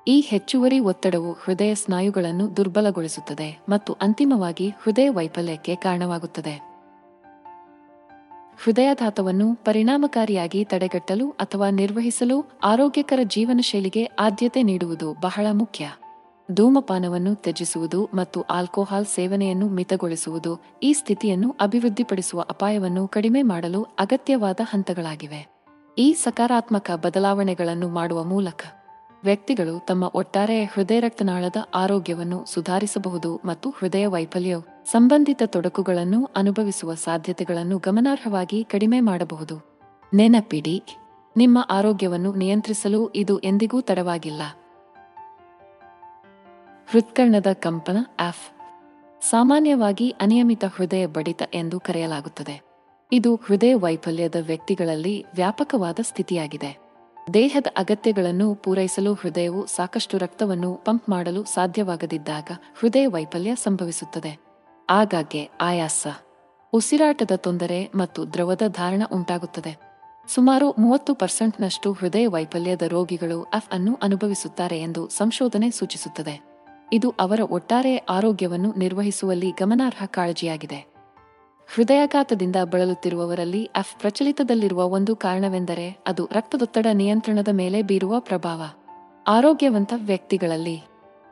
ಈ 0.08 0.20
ಹೆಚ್ಚುವರಿ 0.20 0.78
ಒತ್ತಡವು 0.80 1.32
ಹೃದಯ 1.32 1.74
ಸ್ನಾಯುಗಳನ್ನು 1.74 2.56
ದುರ್ಬಲಗೊಳಿಸುತ್ತದೆ 2.56 3.58
ಮತ್ತು 3.68 3.92
ಅಂತಿಮವಾಗಿ 3.92 4.68
ಹೃದಯ 4.68 5.08
ವೈಫಲ್ಯಕ್ಕೆ 5.08 5.74
ಕಾರಣವಾಗುತ್ತದೆ. 5.76 6.70
ಹೃದಯಾಘಾತವನ್ನು 8.64 9.54
ಪರಿಣಾಮಕಾರಿಯಾಗಿ 9.54 10.64
ತಡೆಗಟ್ಟಲು 10.64 11.30
ಅಥವಾ 11.30 11.70
ನಿರ್ವಹಿಸಲು 11.70 12.44
ಆರೋಗ್ಯಕರ 12.64 13.20
ಜೀವನ 13.22 13.60
ಶೈಲಿಗೆ 13.62 14.04
ಆದ್ಯತೆ 14.04 14.62
ನೀಡುವುದು 14.62 15.12
ಬಹಳ 15.20 15.46
ಮುಖ್ಯ. 15.52 15.92
ಧೂಮಪಾನವನ್ನು 16.54 17.34
ತ್ಯಜಿಸುವುದು 17.34 18.08
ಮತ್ತು 18.14 18.42
ಆಲ್ಕೋಹಾಲ್ 18.42 19.06
ಸೇವನೆಯನ್ನು 19.06 19.68
ಮಿತಗೊಳಿಸುವುದು 19.68 20.60
ಈ 20.82 20.92
ಸ್ಥಿತಿಯನ್ನು 20.92 21.56
ಅಭಿವೃದ್ಧಿಪಡಿಸುವ 21.60 22.40
ಅಪಾಯವನ್ನು 22.40 23.08
ಕಡಿಮೆ 23.08 23.42
ಮಾಡಲು 23.42 23.82
ಅಗತ್ಯವಾದ 23.82 24.60
ಹಂತಗಳಾಗಿವೆ. 24.62 25.48
ಈ 25.98 26.12
ಸಕಾರಾತ್ಮಕ 26.12 26.90
ಬದಲಾವಣೆಗಳನ್ನು 26.94 27.88
ಮಾಡುವ 27.88 28.24
ಮೂಲಕ 28.24 28.62
ವ್ಯಕ್ತಿಗಳು 29.24 29.86
ತಮ್ಮ 29.86 30.10
ಒಟ್ಟಾರೆ 30.14 30.64
ಹೃದಯ 30.64 31.00
ರಕ್ತನಾಳದ 31.00 31.56
ಆರೋಗ್ಯವನ್ನು 31.74 32.44
ಸುಧಾರಿಸಬಹುದು 32.46 33.40
ಮತ್ತು 33.44 33.70
ಹೃದಯ 33.70 34.06
ವೈಫಲ್ಯ 34.06 34.56
ಸಂಬಂಧಿತ 34.84 35.42
ತೊಡಕುಗಳನ್ನು 35.46 36.30
ಅನುಭವಿಸುವ 36.36 36.94
ಸಾಧ್ಯತೆಗಳನ್ನು 36.94 37.78
ಗಮನಾರ್ಹವಾಗಿ 37.78 38.64
ಕಡಿಮೆ 38.64 39.00
ಮಾಡಬಹುದು. 39.00 39.86
ನೆನಪಿಡಿ, 40.14 40.82
ನಿಮ್ಮ 41.36 41.66
ಆರೋಗ್ಯವನ್ನು 41.70 42.34
ನಿಯಂತ್ರಿಸಲು 42.34 43.08
ಇದು 43.08 43.38
ಎಂದಿಗೂ 43.38 43.80
ತಡವಾಗಿಲ್ಲ. 43.80 44.42
ಹೃತ್ಕರ್ಣದ 46.92 47.46
ಕಂಪನ 47.52 47.96
ಆಫ್ 48.20 48.52
ಸಾಮಾನ್ಯವಾಗಿ 49.24 50.10
ಅನಿಯಮಿತ 50.10 50.64
ಹೃದಯ 50.64 51.06
ಬಡಿತ 51.06 51.42
ಎಂದು 51.54 51.80
ಕರೆಯಲಾಗುತ್ತದೆ. 51.80 52.62
ಇದು 53.12 53.34
ಹೃದಯ 53.34 53.74
ವೈಫಲ್ಯದ 53.74 54.34
ವ್ಯಕ್ತಿಗಳಲ್ಲಿ 54.40 55.26
ವ್ಯಾಪಕವಾದ 55.34 55.98
ಸ್ಥಿತಿಯಾಗಿದೆ. 56.02 56.78
ದೇಹದ 57.34 57.66
ಅಗತ್ಯಗಳನ್ನು 57.76 58.54
ಪೂರೈಸಲು 58.54 59.14
ಹೃದಯವು 59.14 59.66
ಸಾಕಷ್ಟು 59.66 60.18
ರಕ್ತವನ್ನು 60.18 60.74
ಪಂಪ್ 60.74 61.10
ಮಾಡಲು 61.10 61.44
ಸಾಧ್ಯವಾಗದಿದ್ದಾಗ 61.44 62.50
ಹೃದಯ 62.78 63.06
ವೈಫಲ್ಯ 63.06 63.54
ಸಂಭವಿಸುತ್ತದೆ. 63.54 64.38
ಆಗಾಗ್ಗೆ 64.90 65.50
ಆಯಾಸ, 65.60 66.06
ಉಸಿರಾಟದ 66.72 67.30
ತೊಂದರೆ 67.36 67.90
ಮತ್ತು 67.94 68.32
ದ್ರವದ 68.32 68.62
ಧಾರಣ 68.68 69.02
ಉಂಟಾಗುತ್ತದೆ. 69.12 69.78
ಸುಮಾರು 70.28 70.70
ಮೂವತ್ತು 70.70 71.14
ಪರ್ಸೆಂಟ್ನಷ್ಟು 71.14 71.92
ಹೃದಯ 71.92 72.26
ವೈಫಲ್ಯದ 72.26 72.82
ರೋಗಿಗಳು 72.82 73.42
ಅಫ್ 73.42 73.68
ಅನ್ನು 73.72 73.98
ಅನುಭವಿಸುತ್ತಾರೆ 74.02 74.80
ಎಂದು 74.80 75.08
ಸಂಶೋಧನೆ 75.08 75.70
ಸೂಚಿಸುತ್ತದೆ. 75.70 76.49
ಇದು 76.92 77.14
ಅವರ 77.20 77.40
ಒಟ್ಟಾರೆ 77.50 77.96
ಆರೋಗ್ಯವನ್ನು 77.96 78.74
ನಿರ್ವಹಿಸುವಲ್ಲಿ 78.76 79.50
ಗಮನಾರ್ಹ 79.50 80.04
ಕಾಳಜಿಯಾಗಿದೆ. 80.06 80.90
ಹೃದಯಾಘಾತದಿಂದ 81.74 82.56
ಬಳಲುತ್ತಿರುವವರಲ್ಲಿ 82.64 83.64
ಅಫ್ 83.64 84.00
ಪ್ರಚಲಿತದಲ್ಲಿರುವ 84.00 84.84
ಒಂದು 84.84 85.16
ಕಾರಣವೆಂದರೆ 85.16 85.98
ಅದು 86.06 86.28
ರಕ್ತದೊತ್ತಡ 86.32 86.86
ನಿಯಂತ್ರಣದ 86.92 87.48
ಮೇಲೆ 87.52 87.82
ಬೀರುವ 87.82 88.20
ಪ್ರಭಾವ. 88.20 88.62
ಆರೋಗ್ಯವಂತ 89.28 89.92
ವ್ಯಕ್ತಿಗಳಲ್ಲಿ 89.96 90.76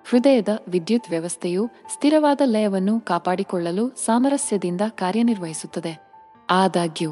ಹೃದಯದ 0.09 0.49
ವಿದ್ಯುತ್ 0.69 1.11
ವ್ಯವಸ್ಥೆಯು 1.11 1.67
ಸ್ಥಿರವಾದ 1.67 2.41
ಲಯವನ್ನು 2.45 3.01
ಕಾಪಾಡಿಕೊಳ್ಳಲು 3.01 3.89
ಸಾಮರಸ್ಯದಿಂದ 3.89 4.81
ಕಾರ್ಯನಿರ್ವಹಿಸುತ್ತದೆ. 4.89 6.11
ಆದಾಗ್ಯೂ, 6.51 7.11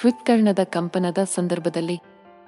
ಹೃತ್ಕರ್ಣದ 0.00 0.58
ಕಂಪನದ 0.64 1.18
ಸಂದರ್ಭದಲ್ಲಿ 1.34 2.00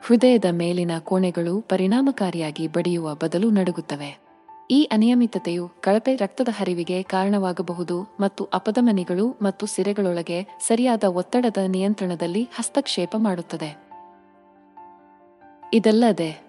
ಹೃದಯದ 0.07 0.45
ಮೇಲಿನ 0.51 0.91
ಕೋಣೆಗಳು 0.99 1.61
ಪರಿಣಾಮಕಾರಿಯಾಗಿ 1.61 2.69
ಬಡಿಯುವ 2.69 3.15
ಬದಲು 3.15 3.51
ನಡುಗುತ್ತವೆ. 3.51 4.26
ಈ 4.71 4.83
ಅನಿಯಮಿತತೆಯು 4.85 5.69
ಕಳಪೆ 5.81 6.17
ರಕ್ತದ 6.17 6.49
ಹರಿವಿಗೆ 6.51 7.03
ಕಾರಣವಾಗಬಹುದು 7.03 8.03
ಮತ್ತು 8.21 8.45
ಅಪಧಮನಿಗಳು 8.45 9.37
ಮತ್ತು 9.43 9.67
ಸಿರೆಗಳೊಳಗೆ 9.67 10.59
ಸರಿಯಾದ 10.61 11.05
ಒತ್ತಡದ 11.05 11.57
ನಿಯಂತ್ರಣದಲ್ಲಿ 11.67 12.43
ಹಸ್ತಕ್ಷೇಪ 12.43 13.17
ಮಾಡುತ್ತದೆ. 13.19 13.79
ಇದಲ್ಲದೆ, 15.75 16.47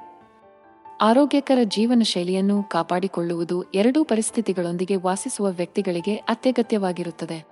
ಆರೋಗ್ಯಕರ 1.02 1.58
ಜೀವನ 1.64 2.02
ಶೈಲಿಯನ್ನು 2.04 2.64
ಕಾಪಾಡಿಕೊಳ್ಳುವುದು 2.64 3.64
ಎರಡೂ 3.64 4.04
ಪರಿಸ್ಥಿತಿಗಳೊಂದಿಗೆ 4.04 4.96
ವಾಸಿಸುವ 4.96 5.52
ವ್ಯಕ್ತಿಗಳಿಗೆ 5.52 6.16
ಅತ್ಯಗತ್ಯವಾಗಿರುತ್ತದೆ. 6.16 7.46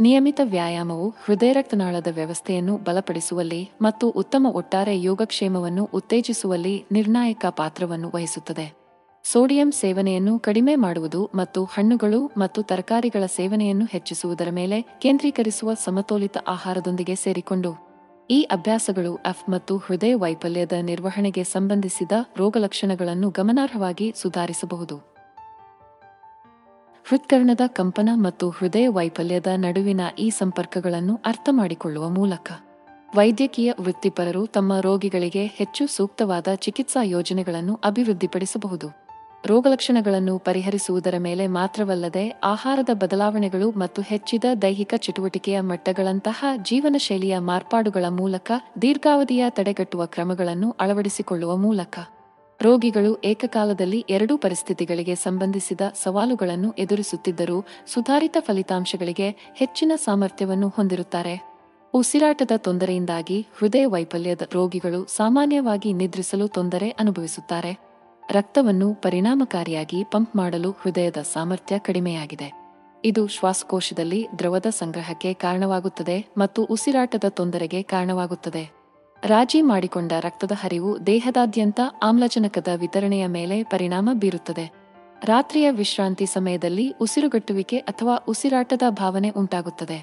ನಿಯಮಿತ 0.00 0.40
ವ್ಯಾಯಾಮವು 0.44 1.08
ಹೃದಯ 1.08 1.52
ರಕ್ತನಾಳದ 1.52 2.06
ವ್ಯವಸ್ಥೆಯನ್ನು 2.10 2.76
ಬಲಪಡಿಸುವಲ್ಲಿ 2.76 3.70
ಮತ್ತು 3.82 4.10
ಉತ್ತಮ 4.10 4.46
ಒಟ್ಟಾರೆ 4.50 5.02
ಯೋಗಕ್ಷೇಮವನ್ನು 5.02 5.84
ಉತ್ತೇಜಿಸುವಲ್ಲಿ 5.84 6.84
ನಿರ್ಣಾಯಕ 6.92 7.46
ಪಾತ್ರವನ್ನು 7.48 8.10
ವಹಿಸುತ್ತದೆ. 8.14 8.81
ಸೋಡಿಯಂ 9.24 9.72
ಸೇವನೆಯನ್ನು 9.72 10.38
ಕಡಿಮೆ 10.38 10.76
ಮಾಡುವುದು 10.76 11.30
ಮತ್ತು 11.34 11.64
ಹಣ್ಣುಗಳು 11.64 12.26
ಮತ್ತು 12.36 12.62
ತರಕಾರಿಗಳ 12.62 13.26
ಸೇವನೆಯನ್ನು 13.26 13.84
ಹೆಚ್ಚಿಸುವುದರ 13.84 14.48
ಮೇಲೆ 14.50 14.82
ಕೇಂದ್ರೀಕರಿಸುವ 14.82 15.74
ಸಮತೋಲಿತ 15.74 16.38
ಆಹಾರದೊಂದಿಗೆ 16.48 17.14
ಸೇರಿಕೊಂಡು. 17.14 17.74
ಈ 18.30 18.42
ಅಭ್ಯಾಸಗಳು 18.42 19.16
ಎಫ್ 19.16 19.50
ಮತ್ತು 19.50 19.76
ಹೃದಯ 19.76 20.14
ವೈಫಲ್ಯದ 20.14 20.72
ನಿರ್ವಹಣೆಗೆ 20.72 21.44
ಸಂಬಂಧಿಸಿದ 21.44 22.12
ರೋಗಲಕ್ಷಣಗಳನ್ನು 22.36 23.30
ಗಮನಾರ್ಹವಾಗಿ 23.30 24.14
ಸುಧಾರಿಸಬಹುದು. 24.16 24.96
ಹೃತ್ಕರ್ಣದ 27.04 27.60
ಕಂಪನ 27.66 28.08
ಮತ್ತು 28.14 28.50
ಹೃದಯ 28.50 28.88
ವೈಫಲ್ಯದ 28.88 29.46
ನಡುವಿನ 29.56 30.00
ಈ 30.18 30.30
ಸಂಪರ್ಕಗಳನ್ನು 30.30 31.20
ಅರ್ಥಮಾಡಿಕೊಳ್ಳುವ 31.24 32.08
ಮೂಲಕ. 32.08 32.52
ವೈದ್ಯಕೀಯ 33.16 33.72
ವೃತ್ತಿಪರರು 33.80 34.46
ತಮ್ಮ 34.46 34.80
ರೋಗಿಗಳಿಗೆ 34.80 35.46
ಹೆಚ್ಚು 35.46 35.86
ಸೂಕ್ತವಾದ 35.86 36.48
ಚಿಕಿತ್ಸಾ 36.54 37.02
ಯೋಜನೆಗಳನ್ನು 37.02 37.80
ಅಭಿವೃದ್ಧಿಪಡಿಸಬಹುದು. 37.84 39.01
ರೋಗಲಕ್ಷಣಗಳನ್ನು 39.44 40.38
ಪರಿಹರಿಸುವುದರ 40.38 41.14
ಮೇಲೆ 41.18 41.46
ಮಾತ್ರವಲ್ಲದೆ 41.46 42.22
ಆಹಾರದ 42.44 42.88
ಬದಲಾವಣೆಗಳು 42.92 43.70
ಮತ್ತು 43.72 44.02
ಹೆಚ್ಚಿದ 44.02 44.44
ದೈಹಿಕ 44.62 44.94
ಚಟುವಟಿಕೆಯ 44.96 45.60
ಮಟ್ಟಗಳಂತಹ 45.60 46.44
ಜೀವನ 46.62 46.96
ಶೈಲಿಯ 46.98 47.38
ಮಾರ್ಪಾಡುಗಳ 47.38 48.04
ಮೂಲಕ 48.10 48.50
ದೀರ್ಘಾವಧಿಯ 48.82 49.44
ತಡೆಗಟ್ಟುವ 49.48 50.06
ಕ್ರಮಗಳನ್ನು 50.06 50.76
ಅಳವಡಿಸಿಕೊಳ್ಳುವ 50.80 51.56
ಮೂಲಕ 51.56 51.98
ರೋಗಿಗಳು 52.62 53.18
ಏಕಕಾಲದಲ್ಲಿ 53.24 54.04
ಎರಡೂ 54.10 54.36
ಪರಿಸ್ಥಿತಿಗಳಿಗೆ 54.36 55.14
ಸಂಬಂಧಿಸಿದ 55.14 55.80
ಸವಾಲುಗಳನ್ನು 56.02 56.72
ಎದುರಿಸುತ್ತಿದ್ದರೂ 56.78 57.64
ಸುಧಾರಿತ 57.86 58.36
ಫಲಿತಾಂಶಗಳಿಗೆ 58.40 59.28
ಹೆಚ್ಚಿನ 59.56 59.92
ಸಾಮರ್ಥ್ಯವನ್ನು 59.96 60.68
ಹೊಂದಿರುತ್ತಾರೆ. 60.68 61.34
ಉಸಿರಾಟದ 61.94 62.50
ತೊಂದರೆಯಿಂದಾಗಿ 62.56 63.46
ಹೃದಯ 63.58 63.86
ವೈಫಲ್ಯದ 63.86 64.42
ರೋಗಿಗಳು 64.52 65.06
ಸಾಮಾನ್ಯವಾಗಿ 65.16 65.92
ನಿದ್ರಿಸಲು 65.92 66.48
ತೊಂದರೆ 66.48 66.90
ಅನುಭವಿಸುತ್ತಾರೆ. 66.90 67.91
ರಕ್ತವನ್ನು 68.32 68.94
ಪರಿಣಾಮಕಾರಿಯಾಗಿ 68.94 70.04
ಪಂಪ್ 70.04 70.36
ಮಾಡಲು 70.36 70.70
ಹೃದಯದ 70.70 71.16
ಸಾಮರ್ಥ್ಯ 71.16 71.78
ಕಡಿಮೆಯಾಗಿದೆ. 71.78 72.48
ಇದು 73.04 73.28
ಶ್ವಾಸಕೋಶದಲ್ಲಿ 73.28 74.28
ದ್ರವದ 74.38 74.66
ಸಂಗ್ರಹಕ್ಕೆ 74.66 75.34
ಕಾರಣವಾಗುತ್ತದೆ 75.34 76.26
ಮತ್ತು 76.38 76.64
ಉಸಿರಾಟದ 76.64 77.24
ತೊಂದರೆಗೆ 77.28 77.82
ಕಾರಣವಾಗುತ್ತದೆ. 77.82 78.72
ರಾಜಿ 79.24 79.62
ಮಾಡಿಕೊಂಡ 79.62 80.12
ರಕ್ತದ 80.20 80.52
ಹರಿವು 80.54 81.06
ದೇಹದಾದ್ಯಂತ 81.06 81.80
ಆಮ್ಲಜನಕದ 82.02 82.68
ವಿತರಣೆಯ 82.76 83.26
ಮೇಲೆ 83.26 83.62
ಪರಿಣಾಮ 83.62 84.10
ಬೀರುತ್ತದೆ. 84.12 84.72
ರಾತ್ರಿಯ 85.24 85.70
ವಿಶ್ರಾಂತಿ 85.70 86.26
ಸಮಯದಲ್ಲಿ 86.26 86.94
ಉಸಿರುಗಟ್ಟುವಿಕೆ 87.00 87.76
ಅಥವಾ 87.76 88.16
ಉಸಿರಾಟದ 88.28 88.82
ಭಾವನೆ 88.88 89.30
ಉಂಟಾಗುತ್ತದೆ. 89.30 89.98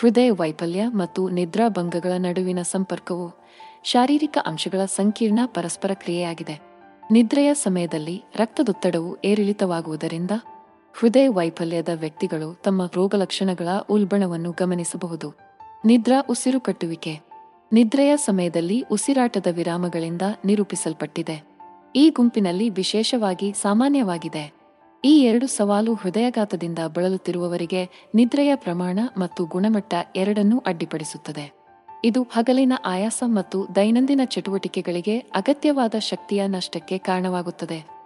ಹೃದಯ 0.00 0.30
ವೈಫಲ್ಯ 0.30 0.86
ಮತ್ತು 0.86 1.28
ನಿದ್ರಾಭಂಗಗಳ 1.28 2.12
ನಡುವಿನ 2.18 2.62
ಸಂಪರ್ಕವು 2.62 3.46
ಶಾರೀರಿಕ 3.86 4.38
ಅಂಶಗಳ 4.46 4.84
ಸಂಕೀರ್ಣ 4.84 5.38
ಪರಸ್ಪರ 5.46 5.90
ಕ್ರಿಯೆಯಾಗಿದೆ. 5.94 6.60
ನಿದ್ರೆಯ 7.10 7.54
ಸಮಯದಲ್ಲಿ 7.54 8.24
ರಕ್ತದೊತ್ತಡವು 8.36 9.16
ಏರಿಳಿತವಾಗುವುದರಿಂದ 9.24 10.30
ಹೃದಯ 10.98 11.28
ವೈಫಲ್ಯದ 11.28 11.88
ವ್ಯಕ್ತಿಗಳು 11.94 12.54
ತಮ್ಮ 12.54 12.90
ರೋಗಲಕ್ಷಣಗಳ 12.94 13.68
ಉಲ್ಬಣವನ್ನು 13.90 14.50
ಗಮನಿಸಬಹುದು. 14.50 15.32
ನಿದ್ರಾ 15.84 16.24
ಉಸಿರುಕಟ್ಟುವಿಕೆ 16.30 17.20
ನಿದ್ರೆಯ 17.72 18.16
ಸಮಯದಲ್ಲಿ 18.16 18.84
ಉಸಿರಾಟದ 18.90 19.46
ವಿರಾಮಗಳಿಂದ 19.50 20.22
ನಿರೂಪಿಸಲ್ಪಟ್ಟಿದೆ. 20.44 21.42
ಈ 21.96 22.10
ಗುಂಪಿನಲ್ಲಿ 22.10 22.68
ವಿಶೇಷವಾಗಿ 22.68 23.52
ಸಾಮಾನ್ಯವಾಗಿದೆ. 23.52 24.52
ಈ 25.04 25.20
ಎರಡು 25.20 25.46
ಸವಾಲು 25.46 25.94
ಹೃದಯಘಾತದಿಂದ 25.94 26.78
ಬಳಲುತ್ತಿರುವವರಿಗೆ 26.94 28.10
ನಿದ್ರೆಯ 28.14 28.54
ಪ್ರಮಾಣ 28.54 28.98
ಮತ್ತು 29.18 29.44
ಗುಣಮಟ್ಟ 29.44 29.94
ಎರಡನ್ನೂ 30.16 30.58
ಅಡ್ಡಿಪಡಿಸುತ್ತದೆ. 30.66 31.55
ಇದು 32.04 32.22
ಹಗಲಿನ 32.22 32.72
ಆಯಾಸ 32.84 33.22
ಮತ್ತು 33.26 33.66
ದೈನಂದಿನ 33.76 34.20
ಚಟುವಟಿಕೆಗಳಿಗೆ 34.24 35.18
ಅಗತ್ಯವಾದ 35.18 35.94
ಶಕ್ತಿಯ 35.98 36.46
ನಷ್ಟಕ್ಕೆ 36.46 36.98
ಕಾರಣವಾಗುತ್ತದೆ. 36.98 37.96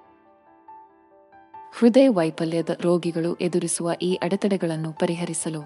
ಹೃದಯ 1.79 2.09
ವೈಫಲ್ಯದ 2.09 2.71
ರೋಗಿಗಳು 2.81 3.35
ಎದುರಿಸುವ 3.35 3.91
ಈ 4.03 4.15
ಅಡೆತಡೆಗಳನ್ನು 4.15 4.93
ಪರಿಹರಿಸಲು, 4.93 5.61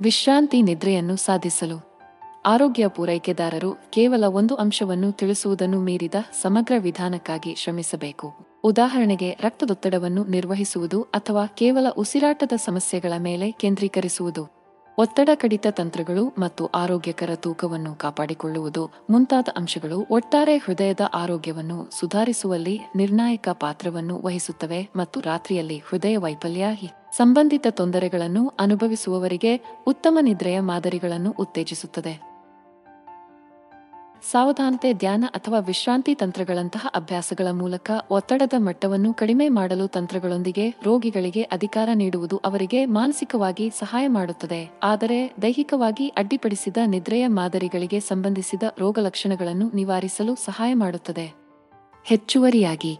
ವಿಶ್ರಾಂತಿ 0.00 0.62
ನಿದ್ರೆಯನ್ನು 0.62 1.16
ಸಾಧಿಸಲು, 1.16 1.92
ಆರೋಗ್ಯ 2.46 2.88
ಪೂರೈಕೆದಾರರು 2.88 3.74
ಕೇವಲ 3.90 4.24
ಒಂದು 4.24 4.54
ಅಂಶವನ್ನು 4.54 5.12
ತಿಳಿಸುವುದನ್ನು 5.12 5.80
ಮೀರಿದ 5.80 6.14
ಸಮಗ್ರ 6.42 6.72
ವಿಧಾನಕ್ಕಾಗಿ 6.78 7.54
ಶ್ರಮಿಸಬೇಕು. 7.54 8.34
ಉದಾಹರಣೆಗೆ, 8.64 9.36
ರಕ್ತದೊತ್ತಡವನ್ನು 9.40 10.24
ನಿರ್ವಹಿಸುವುದು 10.24 11.02
ಅಥವಾ 11.02 11.46
ಕೇವಲ 11.46 11.88
ಉಸಿರಾಟದ 11.90 12.52
ಸಮಸ್ಯೆಗಳ 12.56 13.12
ಮೇಲೆ 13.18 13.50
ಕೇಂದ್ರೀಕರಿಸುವುದು. 13.50 14.61
ಒತ್ತಡ 14.98 15.28
ಕಡಿತ 15.34 15.66
ತಂತ್ರಗಳು 15.70 16.34
ಮತ್ತು 16.38 16.66
ಆರೋಗ್ಯಕರ 16.66 17.30
ತೂಕವನ್ನು 17.34 17.94
ಕಾಪಾಡಿಕೊಳ್ಳುವುದು 17.94 18.90
ಮುಂತಾದ 19.10 19.48
ಅಂಶಗಳು 19.56 20.06
ಒಟ್ಟಾರೆ 20.10 20.56
ಹೃದಯದ 20.56 21.00
ಆರೋಗ್ಯವನ್ನು 21.14 21.90
ಸುಧಾರಿಸುವಲ್ಲಿ 21.90 22.80
ನಿರ್ಣಾಯಕ 22.96 23.48
ಪಾತ್ರವನ್ನು 23.52 24.22
ವಹಿಸುತ್ತವೆ 24.22 24.88
ಮತ್ತು 24.96 25.20
ರಾತ್ರಿಯಲ್ಲಿ 25.20 25.82
ಹೃದಯ 25.88 26.16
ವೈಫಲ್ಯ 26.16 26.64
ಸಂಬಂಧಿತ 27.16 27.66
ತೊಂದರೆಗಳನ್ನು 27.70 28.48
ಅನುಭವಿಸುವವರಿಗೆ 28.48 29.82
ಉತ್ತಮ 29.86 30.18
ನಿದ್ರೆಯ 30.20 30.60
ಮಾದರಿಗಳನ್ನು 30.60 31.30
ಉತ್ತೇಜಿಸುತ್ತದೆ. 31.30 32.31
ಸಾವಧಾನತೆ, 34.30 34.92
ಧ್ಯಾನ 34.92 35.24
ಅಥವಾ 35.28 35.58
ವಿಶ್ರಾಂತಿ 35.58 36.14
ತಂತ್ರಗಳಂತಹ 36.14 36.86
ಅಭ್ಯಾಸಗಳ 36.94 37.50
ಮೂಲಕ 37.50 37.90
ಒತ್ತಡದ 38.10 38.52
ಮಟ್ಟವನ್ನು 38.58 39.14
ಕಡಿಮೆ 39.14 39.48
ಮಾಡಲು 39.48 39.86
ತಂತ್ರಗಳೊಂದಿಗೆ 39.86 40.70
ರೋಗಿಗಳಿಗೆ 40.70 41.42
ಅಧಿಕಾರ 41.42 41.88
ನೀಡುವುದು 41.94 42.36
ಅವರಿಗೆ 42.36 42.86
ಮಾನಸಿಕವಾಗಿ 42.86 43.70
ಸಹಾಯ 43.70 44.06
ಮಾಡುತ್ತದೆ. 44.06 44.70
ಆದರೆ 44.82 45.32
ದೈಹಿಕವಾಗಿ 45.42 46.08
ಅಡ್ಡಿಪಡಿಸಿದ 46.08 46.76
ನಿದ್ರೆಯ 46.86 47.26
ಮಾದರಿಗಳಿಗೆ 47.26 48.00
ಸಂಬಂಧಿಸಿದ 48.00 48.62
ರೋಗಲಕ್ಷಣಗಳನ್ನು 48.78 49.70
ನಿವಾರಿಸಲು 49.74 50.34
ಸಹಾಯ 50.34 50.74
ಮಾಡುತ್ತದೆ. 50.74 51.34
ಹೆಚ್ಚುವರಿಯಾಗಿ, 52.04 52.98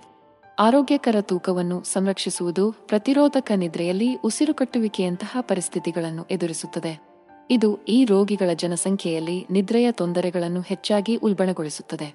ಆರೋಗ್ಯಕರ 0.59 1.17
ತೂಕವನ್ನು 1.21 1.83
ಸಂರಕ್ಷಿಸುವುದು 1.83 2.73
ಪ್ರತಿರೋಧಕ 2.73 3.53
ನಿದ್ರೆಯಲ್ಲಿ 3.57 4.15
ಉಸಿರುಕಟ್ಟುವಿಕೆಯಂತಹ 4.15 5.37
ಪರಿಸ್ಥಿತಿಗಳನ್ನು 5.41 6.25
ಎದುರಿಸುತ್ತದೆ. 6.31 7.12
ಇದು 7.51 7.79
ಈ 7.89 8.05
ರೋಗಿಗಳ 8.05 8.53
ಜನಸಂಖ್ಯೆಯಲ್ಲಿ 8.55 9.47
ನಿದ್ರೆಯ 9.51 9.93
ತೊಂದರೆಗಳನ್ನು 9.93 10.61
ಹೆಚ್ಚಾಗಿ 10.61 11.17
ಉಲ್ಬಣಗೊಳಿಸುತ್ತದೆ. 11.17 12.15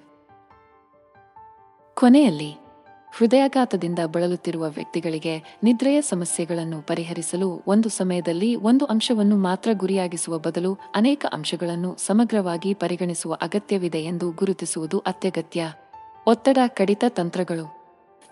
ಕೊನೆಯಲ್ಲಿ, 1.94 2.68
ಹೃದಯಾಘಾತದಿಂದ 3.12 3.98
ಬಳಲುತ್ತಿರುವ 4.06 4.68
ವ್ಯಕ್ತಿಗಳಿಗೆ 4.68 5.58
ನಿದ್ರೆಯ 5.62 6.00
ಸಮಸ್ಯೆಗಳನ್ನು 6.00 6.82
ಪರಿಹರಿಸಲು 6.82 7.62
ಒಂದು 7.66 7.88
ಸಮಯದಲ್ಲಿ 7.88 8.56
ಒಂದು 8.56 8.84
ಅಂಶವನ್ನು 8.84 9.36
ಮಾತ್ರ 9.36 9.70
ಗುರಿಯಾಗಿಸುವ 9.72 10.38
ಬದಲು 10.38 10.78
ಅನೇಕ 10.94 11.26
ಅಂಶಗಳನ್ನು 11.32 11.96
ಸಮಗ್ರವಾಗಿ 11.96 12.74
ಪರಿಗಣಿಸುವ 12.74 13.34
ಅಗತ್ಯವಿದೆ 13.42 14.04
ಎಂದು 14.04 14.30
ಗುರುತಿಸುವುದು 14.30 14.98
ಅತ್ಯಗತ್ಯ. 14.98 15.72
ಒತ್ತಡ 16.26 16.58
ಕಡಿತ 16.66 17.04
ತಂತ್ರಗಳು. 17.08 17.77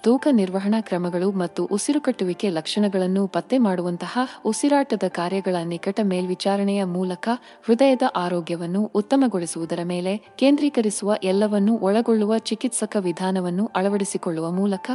ತೂಕ 0.02 0.28
ನಿರ್ವಹಣಾ 0.30 0.80
ಕ್ರಮಗಳು 0.80 1.32
ಮತ್ತು 1.32 1.64
ಉಸಿರುಕಟ್ಟುವಿಕೆ 1.64 2.50
ಲಕ್ಷಣಗಳನ್ನು 2.50 3.26
ಪತ್ತೆ 3.26 3.58
ಮಾಡುವಂತಹ 3.58 4.18
ಉಸಿರಾಟದ 4.44 5.02
ಕಾರ್ಯಗಳ 5.08 5.56
ನಿಕಟ 5.64 6.00
ಮೇಲ್ವಿಚಾರಣೆಯ 6.02 6.84
ಮೂಲಕ 6.84 7.28
ಹೃದಯದ 7.66 8.02
ಆರೋಗ್ಯವನ್ನು 8.16 8.90
ಉತ್ತಮಗೊಳಿಸುವುದರ 8.94 9.80
ಮೇಲೆ 9.84 10.16
ಕೇಂದ್ರೀಕರಿಸುವ 10.38 11.16
ಎಲ್ಲವನ್ನೂ 11.24 11.78
ಒಳಗೊಳ್ಳುವ 11.78 12.38
ಚಿಕಿತ್ಸಕ 12.38 12.96
ವಿಧಾನವನ್ನು 13.00 13.70
ಅಳವಡಿಸಿಕೊಳ್ಳುವ 13.76 14.50
ಮೂಲಕ 14.50 14.90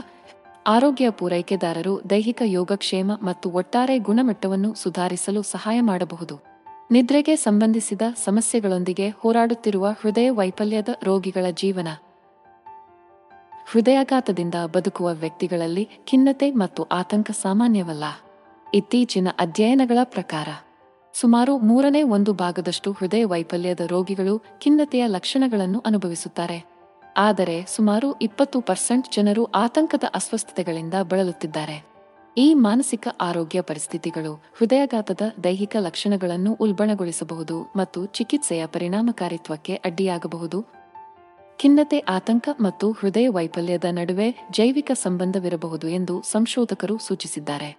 ಆರೋಗ್ಯ 0.67 1.09
ಪೂರೈಕೆದಾರರು 1.09 2.01
ದೈಹಿಕ 2.09 2.41
ಯೋಗಕ್ಷೇಮ 2.45 3.11
ಮತ್ತು 3.21 3.49
ಒಟ್ಟಾರೆ 3.49 3.97
ಗುಣಮಟ್ಟವನ್ನು 3.99 4.75
ಸುಧಾರಿಸಲು 4.75 5.41
ಸಹಾಯ 5.41 5.81
ಮಾಡಬಹುದು. 5.81 6.37
ನಿದ್ರೆಗೆ 6.91 7.35
ಸಂಬಂಧಿಸಿದ 7.35 8.01
ಸಮಸ್ಯೆಗಳೊಂದಿಗೆ 8.23 9.09
ಹೋರಾಡುತ್ತಿರುವ 9.09 9.87
ಹೃದಯ 10.01 10.29
ವೈಫಲ್ಯದ 10.29 10.89
ರೋಗಿಗಳ 11.03 11.45
ಜೀವನ. 11.51 11.87
ಹೃದಯಾಘಾತದಿಂದ 13.73 14.55
ಬದುಕುವ 14.73 15.13
ವ್ಯಕ್ತಿಗಳಲ್ಲಿ 15.13 15.89
ಖಿನ್ನತೆ 16.09 16.51
ಮತ್ತು 16.51 16.83
ಆತಂಕ 16.83 17.31
ಸಾಮಾನ್ಯವಲ್ಲ. 17.31 18.03
ಇತ್ತೀಚಿನ 18.73 19.27
ಅಧ್ಯಯನಗಳ 19.39 19.99
ಪ್ರಕಾರ, 20.03 20.47
ಸುಮಾರು 21.13 21.57
ಮೂರನೇ 21.57 22.01
ಒಂದು 22.03 22.33
ಭಾಗದಷ್ಟು 22.33 22.91
ಹೃದಯ 22.91 23.25
ವೈಫಲ್ಯದ 23.25 23.79
ರೋಗಿಗಳು 23.79 24.33
ಖಿನ್ನತೆಯ 24.63 25.07
ಲಕ್ಷಣಗಳನ್ನು 25.07 25.79
ಅನುಭವಿಸುತ್ತಾರೆ. 25.79 26.57
ಆದರೆ 27.17 27.55
ಸುಮಾರು 27.65 28.13
ಇಪ್ಪತ್ತು 28.19 28.61
ಪರ್ಸೆಂಟ್ 28.61 29.07
ಜನರು 29.15 29.45
ಆತಂಕದ 29.45 30.03
ಅಸ್ವಸ್ಥತೆಗಳಿಂದ 30.13 30.93
ಬಳಲುತ್ತಿದ್ದಾರೆ. 31.03 31.77
ಈ 32.37 32.53
ಮಾನಸಿಕ 32.53 33.07
ಆರೋಗ್ಯ 33.21 33.61
ಪರಿಸ್ಥಿತಿಗಳು 33.61 34.33
ಹೃದಯಾಘಾತದ 34.57 35.21
ದೈಹಿಕ 35.43 35.75
ಲಕ್ಷಣಗಳನ್ನು 35.79 36.53
ಉಲ್ಬಣಗೊಳಿಸಬಹುದು 36.53 37.57
ಮತ್ತು 37.75 38.05
ಚಿಕಿತ್ಸೆಯ 38.05 38.65
ಪರಿಣಾಮಕಾರಿತ್ವಕ್ಕೆ 38.65 39.75
ಅಡ್ಡಿಯಾಗಬಹುದು. 39.75 40.80
ಖಿನ್ನತೆ, 41.61 41.99
ಆತಂಕ 41.99 42.49
ಮತ್ತು 42.61 42.91
ಹೃದಯ 42.91 43.27
ವೈಫಲ್ಯದ 43.29 43.83
ನಡುವೆ 43.91 44.47
ಜೈವಿಕ 44.51 44.91
ಸಂಬಂಧವಿರಬಹುದು 44.93 45.87
ಎಂದು 45.87 46.21
ಸಂಶೋಧಕರು 46.21 46.97
ಸೂಚಿಸಿದ್ದಾರೆ. 46.97 47.77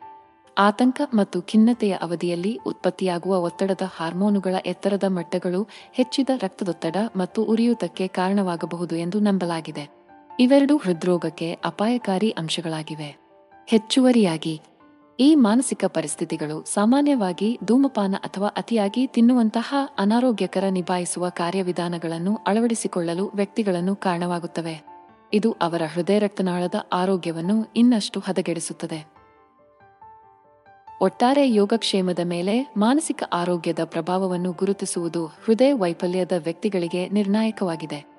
ಆತಂಕ 0.58 1.00
ಮತ್ತು 1.14 1.42
ಖಿನ್ನತೆಯ 1.42 1.92
ಅವಧಿಯಲ್ಲಿ 1.92 2.60
ಉತ್ಪತ್ತಿಯಾಗುವ 2.66 3.38
ಒತ್ತಡದ 3.38 3.80
ಹಾರ್ಮೋನುಗಳ 3.96 4.54
ಎತ್ತರದ 4.66 5.04
ಮಟ್ಟಗಳು 5.08 5.68
ಹೆಚ್ಚಿದ 5.92 6.28
ರಕ್ತದೊತ್ತಡ 6.42 6.96
ಮತ್ತು 7.16 7.44
ಉರಿಯೂತಕ್ಕೆ 7.44 8.06
ಕಾರಣವಾಗಬಹುದು 8.06 8.96
ಎಂದು 8.96 9.20
ನಂಬಲಾಗಿದೆ. 9.20 9.88
ಇವೆರಡೂ 10.40 10.76
ಹೃದ್ರೋಗಕ್ಕೆ 10.76 11.52
ಅಪಾಯಕಾರಿ 11.52 12.30
ಅಂಶಗಳಾಗಿವೆ. 12.30 13.16
ಹೆಚ್ಚುವರಿಯಾಗಿ 13.66 14.60
ಈ 15.20 15.34
ಮಾನಸಿಕ 15.34 15.84
ಪರಿಸ್ಥಿತಿಗಳು 15.84 16.64
ಸಾಮಾನ್ಯವಾಗಿ 16.64 17.58
ಧೂಮಪಾನ 17.64 18.14
ಅಥವಾ 18.18 18.48
ಅತಿಯಾಗಿ 18.48 19.06
ತಿನ್ನುವಂತಹ 19.06 19.74
ಅನಾರೋಗ್ಯಕರ 19.98 20.64
ನಿಭಾಯಿಸುವ 20.70 21.28
ಕಾರ್ಯವಿಧಾನಗಳನ್ನು 21.28 22.38
ಅಳವಡಿಸಿಕೊಳ್ಳಲು 22.46 23.30
ವ್ಯಕ್ತಿಗಳನ್ನು 23.34 23.96
ಕಾರಣವಾಗುತ್ತವೆ. 23.96 24.84
ಇದು 25.32 25.52
ಅವರ 25.52 25.82
ಹೃದಯ 25.92 26.18
ರಕ್ತನಾಳದ 26.18 26.74
ಆರೋಗ್ಯವನ್ನು 26.92 27.72
ಇನ್ನಷ್ಟು 27.76 28.20
ಹದಗೆಡಿಸುತ್ತದೆ. 28.20 29.12
ಒಟ್ಟಾರೆ 31.00 31.54
ಯೋಗಕ್ಷೇಮದ 31.54 32.18
ಮೇಲೆ 32.24 32.74
ಮಾನಸಿಕ 32.76 33.22
ಆರೋಗ್ಯದ 33.32 33.78
ಪ್ರಭಾವವನ್ನು 33.84 34.52
ಗುರುತಿಸುವುದು 34.52 35.26
ಹೃದಯ 35.26 35.72
ವೈಫಲ್ಯದ 35.72 36.32
ವ್ಯಕ್ತಿಗಳಿಗೆ 36.44 37.08
ನಿರ್ಣಾಯಕವಾಗಿದೆ. 37.08 38.11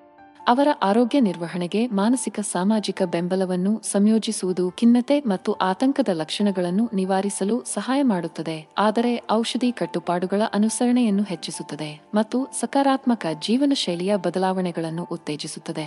ಅವರ 0.48 0.68
ಆರೋಗ್ಯ 0.82 1.20
ನಿರ್ವಹಣೆಗೆ 1.20 1.88
ಮಾನಸಿಕ 1.88 2.40
ಸಾಮಾಜಿಕ 2.40 3.02
ಬೆಂಬಲವನ್ನು 3.04 3.82
ಸಂಯೋಜಿಸುವುದು 3.92 4.72
ಖಿನ್ನತೆ 4.72 5.20
ಮತ್ತು 5.20 5.54
ಆತಂಕದ 5.54 6.10
ಲಕ್ಷಣಗಳನ್ನು 6.14 6.90
ನಿವಾರಿಸಲು 6.94 7.64
ಸಹಾಯ 7.64 8.02
ಮಾಡುತ್ತದೆ. 8.02 8.68
ಆದರೆ 8.78 9.24
ಔಷಧಿ 9.32 9.72
ಕಟ್ಟುಪಾಡುಗಳ 9.72 10.42
ಅನುಸರಣೆಯನ್ನು 10.54 11.24
ಹೆಚ್ಚಿಸುತ್ತದೆ 11.24 12.02
ಮತ್ತು 12.16 12.48
ಸಕಾರಾತ್ಮಕ 12.60 13.26
ಜೀವನ 13.42 13.72
ಶೈಲಿಯ 13.76 14.16
ಬದಲಾವಣೆಗಳನ್ನು 14.16 15.08
ಉತ್ತೇಜಿಸುತ್ತದೆ. 15.12 15.86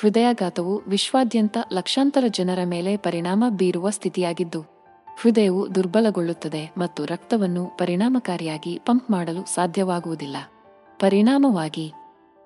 ಹೃದಯಾಘಾತವು 0.00 0.82
ವಿಶ್ವಾದ್ಯಂತ 0.88 1.58
ಲಕ್ಷಾಂತರ 1.72 2.24
ಜನರ 2.28 2.58
ಮೇಲೆ 2.64 2.96
ಪರಿಣಾಮ 2.96 3.44
ಬೀರುವ 3.48 3.90
ಸ್ಥಿತಿಯಾಗಿದ್ದು, 3.90 4.60
ಹೃದಯವು 5.20 5.74
ದುರ್ಬಲಗೊಳ್ಳುತ್ತದೆ 5.74 6.70
ಮತ್ತು 6.78 7.04
ರಕ್ತವನ್ನು 7.04 7.66
ಪರಿಣಾಮಕಾರಿಯಾಗಿ 7.78 8.80
ಪಂಪ್ 8.86 9.10
ಮಾಡಲು 9.10 9.54
ಸಾಧ್ಯವಾಗುವುದಿಲ್ಲ. 9.54 10.36
ಪರಿಣಾಮವಾಗಿ 11.00 11.92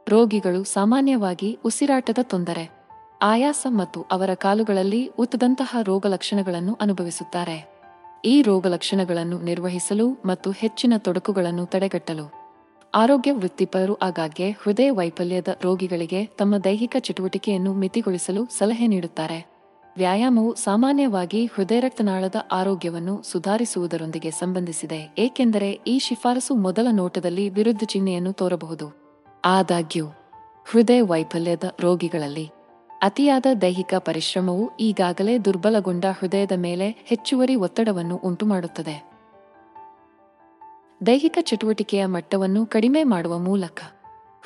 ರೋಗಿಗಳು 0.09 0.65
ಸಾಮಾನ್ಯವಾಗಿ 0.65 1.49
ಉಸಿರಾಟದ 1.65 2.19
ತೊಂದರೆ, 2.23 2.65
ಆಯಾಸ 3.23 3.67
ಮತ್ತು 3.71 4.01
ಅವರ 4.11 4.35
ಕಾಲುಗಳಲ್ಲಿ 4.35 5.01
ಉತ್ತದಂತಹ 5.19 5.81
ರೋಗಲಕ್ಷಣಗಳನ್ನು 5.83 6.75
ಅನುಭವಿಸುತ್ತಾರೆ. 6.81 7.57
ಈ 8.25 8.43
ರೋಗಲಕ್ಷಣಗಳನ್ನು 8.43 9.39
ನಿರ್ವಹಿಸಲು 9.39 10.07
ಮತ್ತು 10.25 10.51
ಹೆಚ್ಚಿನ 10.51 10.93
ತೊಡಕುಗಳನ್ನು 10.97 11.65
ತಡೆಗಟ್ಟಲು 11.67 12.27
ಆರೋಗ್ಯ 12.95 13.33
ವೃತ್ತಿಪರರು 13.33 13.95
ಆಗಾಗ್ಗೆ 14.03 14.51
ಹೃದಯ 14.51 14.91
ವೈಫಲ್ಯದ 14.91 15.49
ರೋಗಿಗಳಿಗೆ 15.63 16.21
ತಮ್ಮ 16.39 16.59
ದೈಹಿಕ 16.59 16.97
ಚಟುವಟಿಕೆಯನ್ನು 16.99 17.73
ಮಿತಿಗೊಳಿಸಲು 17.75 18.45
ಸಲಹೆ 18.59 18.87
ನೀಡುತ್ತಾರೆ. 18.87 19.39
ವ್ಯಾಯಾಮವು 19.97 20.53
ಸಾಮಾನ್ಯವಾಗಿ 20.55 21.41
ಹೃದಯ 21.55 21.81
ರಕ್ತನಾಳದ 21.81 22.37
ಆರೋಗ್ಯವನ್ನು 22.53 23.17
ಸುಧಾರಿಸುವುದರೊಂದಿಗೆ 23.23 24.31
ಸಂಬಂಧಿಸಿದೆ, 24.31 25.01
ಏಕೆಂದರೆ 25.19 25.73
ಈ 25.87 25.97
ಶಿಫಾರಸು 25.99 26.55
ಮೊದಲ 26.55 26.87
ನೋಟದಲ್ಲಿ 26.93 27.49
ವಿರುದ್ಧ 27.49 27.85
ಚಿಹ್ನೆಯನ್ನು 27.87 28.33
ತೋರಬಹುದು. 28.33 29.06
ಆದಾಗ್ಯೂ 29.47 30.07
ಹೃದಯ 30.71 31.03
ವೈಫಲ್ಯದ 31.03 31.65
ರೋಗಿಗಳಲ್ಲಿ 31.81 32.51
ಅತಿಯಾದ 33.03 33.47
ದೈಹಿಕ 33.61 33.95
ಪರಿಶ್ರಮವು 33.99 34.77
ಈಗಾಗಲೇ 34.77 35.39
ದುರ್ಬಲಗೊಂಡ 35.39 36.05
ಹೃದಯದ 36.19 36.53
ಮೇಲೆ 36.57 36.91
ಹೆಚ್ಚುವರಿ 36.91 37.55
ಒತ್ತಡವನ್ನು 37.55 38.17
ಉಂಟುಮಾಡುತ್ತದೆ. 38.17 39.11
ದೈಹಿಕ 41.07 41.39
ಚಟುವಟಿಕೆಯ 41.41 42.07
ಮಟ್ಟವನ್ನು 42.07 42.67
ಕಡಿಮೆ 42.67 43.05
ಮಾಡುವ 43.05 43.39
ಮೂಲಕ 43.39 43.81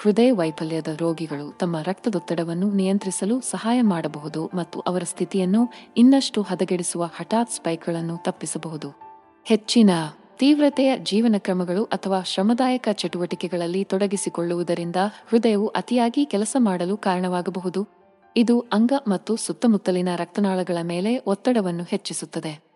ಹೃದಯ 0.02 0.32
ವೈಫಲ್ಯದ 0.32 0.88
ರೋಗಿಗಳು 0.98 1.58
ತಮ್ಮ 1.58 1.76
ರಕ್ತದೊತ್ತಡವನ್ನು 1.80 2.70
ನಿಯಂತ್ರಿಸಲು 2.70 3.40
ಸಹಾಯ 3.40 3.82
ಮಾಡಬಹುದು 3.82 4.50
ಮತ್ತು 4.54 4.80
ಅವರ 4.80 5.02
ಸ್ಥಿತಿಯನ್ನು 5.04 5.72
ಇನ್ನಷ್ಟು 5.96 6.42
ಹದಗೆಡಿಸುವ 6.42 7.04
ಹಠಾತ್ 7.04 7.50
ಸ್ಪೈಕ್ಗಳನ್ನು 7.50 8.16
ತಪ್ಪಿಸಬಹುದು. 8.16 8.90
ಹೆಚ್ಚಿನ 9.44 9.90
ತೀವ್ರತೆಯ 10.40 10.98
ಜೀವನ 10.98 11.34
ಕ್ರಮಗಳು 11.38 11.84
ಅಥವಾ 11.84 12.22
ಶ್ರಮದಾಯಕ 12.22 12.88
ಚಟುವಟಿಕೆಗಳಲ್ಲಿ 12.92 13.84
ತೊಡಗಿಸಿಕೊಳ್ಳುವುದರಿಂದ 13.84 14.96
ಹೃದಯವು 15.28 15.66
ಅತಿಯಾಗಿ 15.66 16.26
ಕೆಲಸ 16.26 16.56
ಮಾಡಲು 16.58 16.96
ಕಾರಣವಾಗಬಹುದು. 16.96 17.88
ಇದು 18.36 18.60
ಅಂಗ 18.60 18.92
ಮತ್ತು 19.08 19.36
ಸುತ್ತಮುತ್ತಲಿನ 19.36 20.08
ರಕ್ತನಾಳಗಳ 20.16 20.76
ಮೇಲೆ 20.82 21.18
ಒತ್ತಡವನ್ನು 21.18 21.84
ಹೆಚ್ಚಿಸುತ್ತದೆ. 21.84 22.69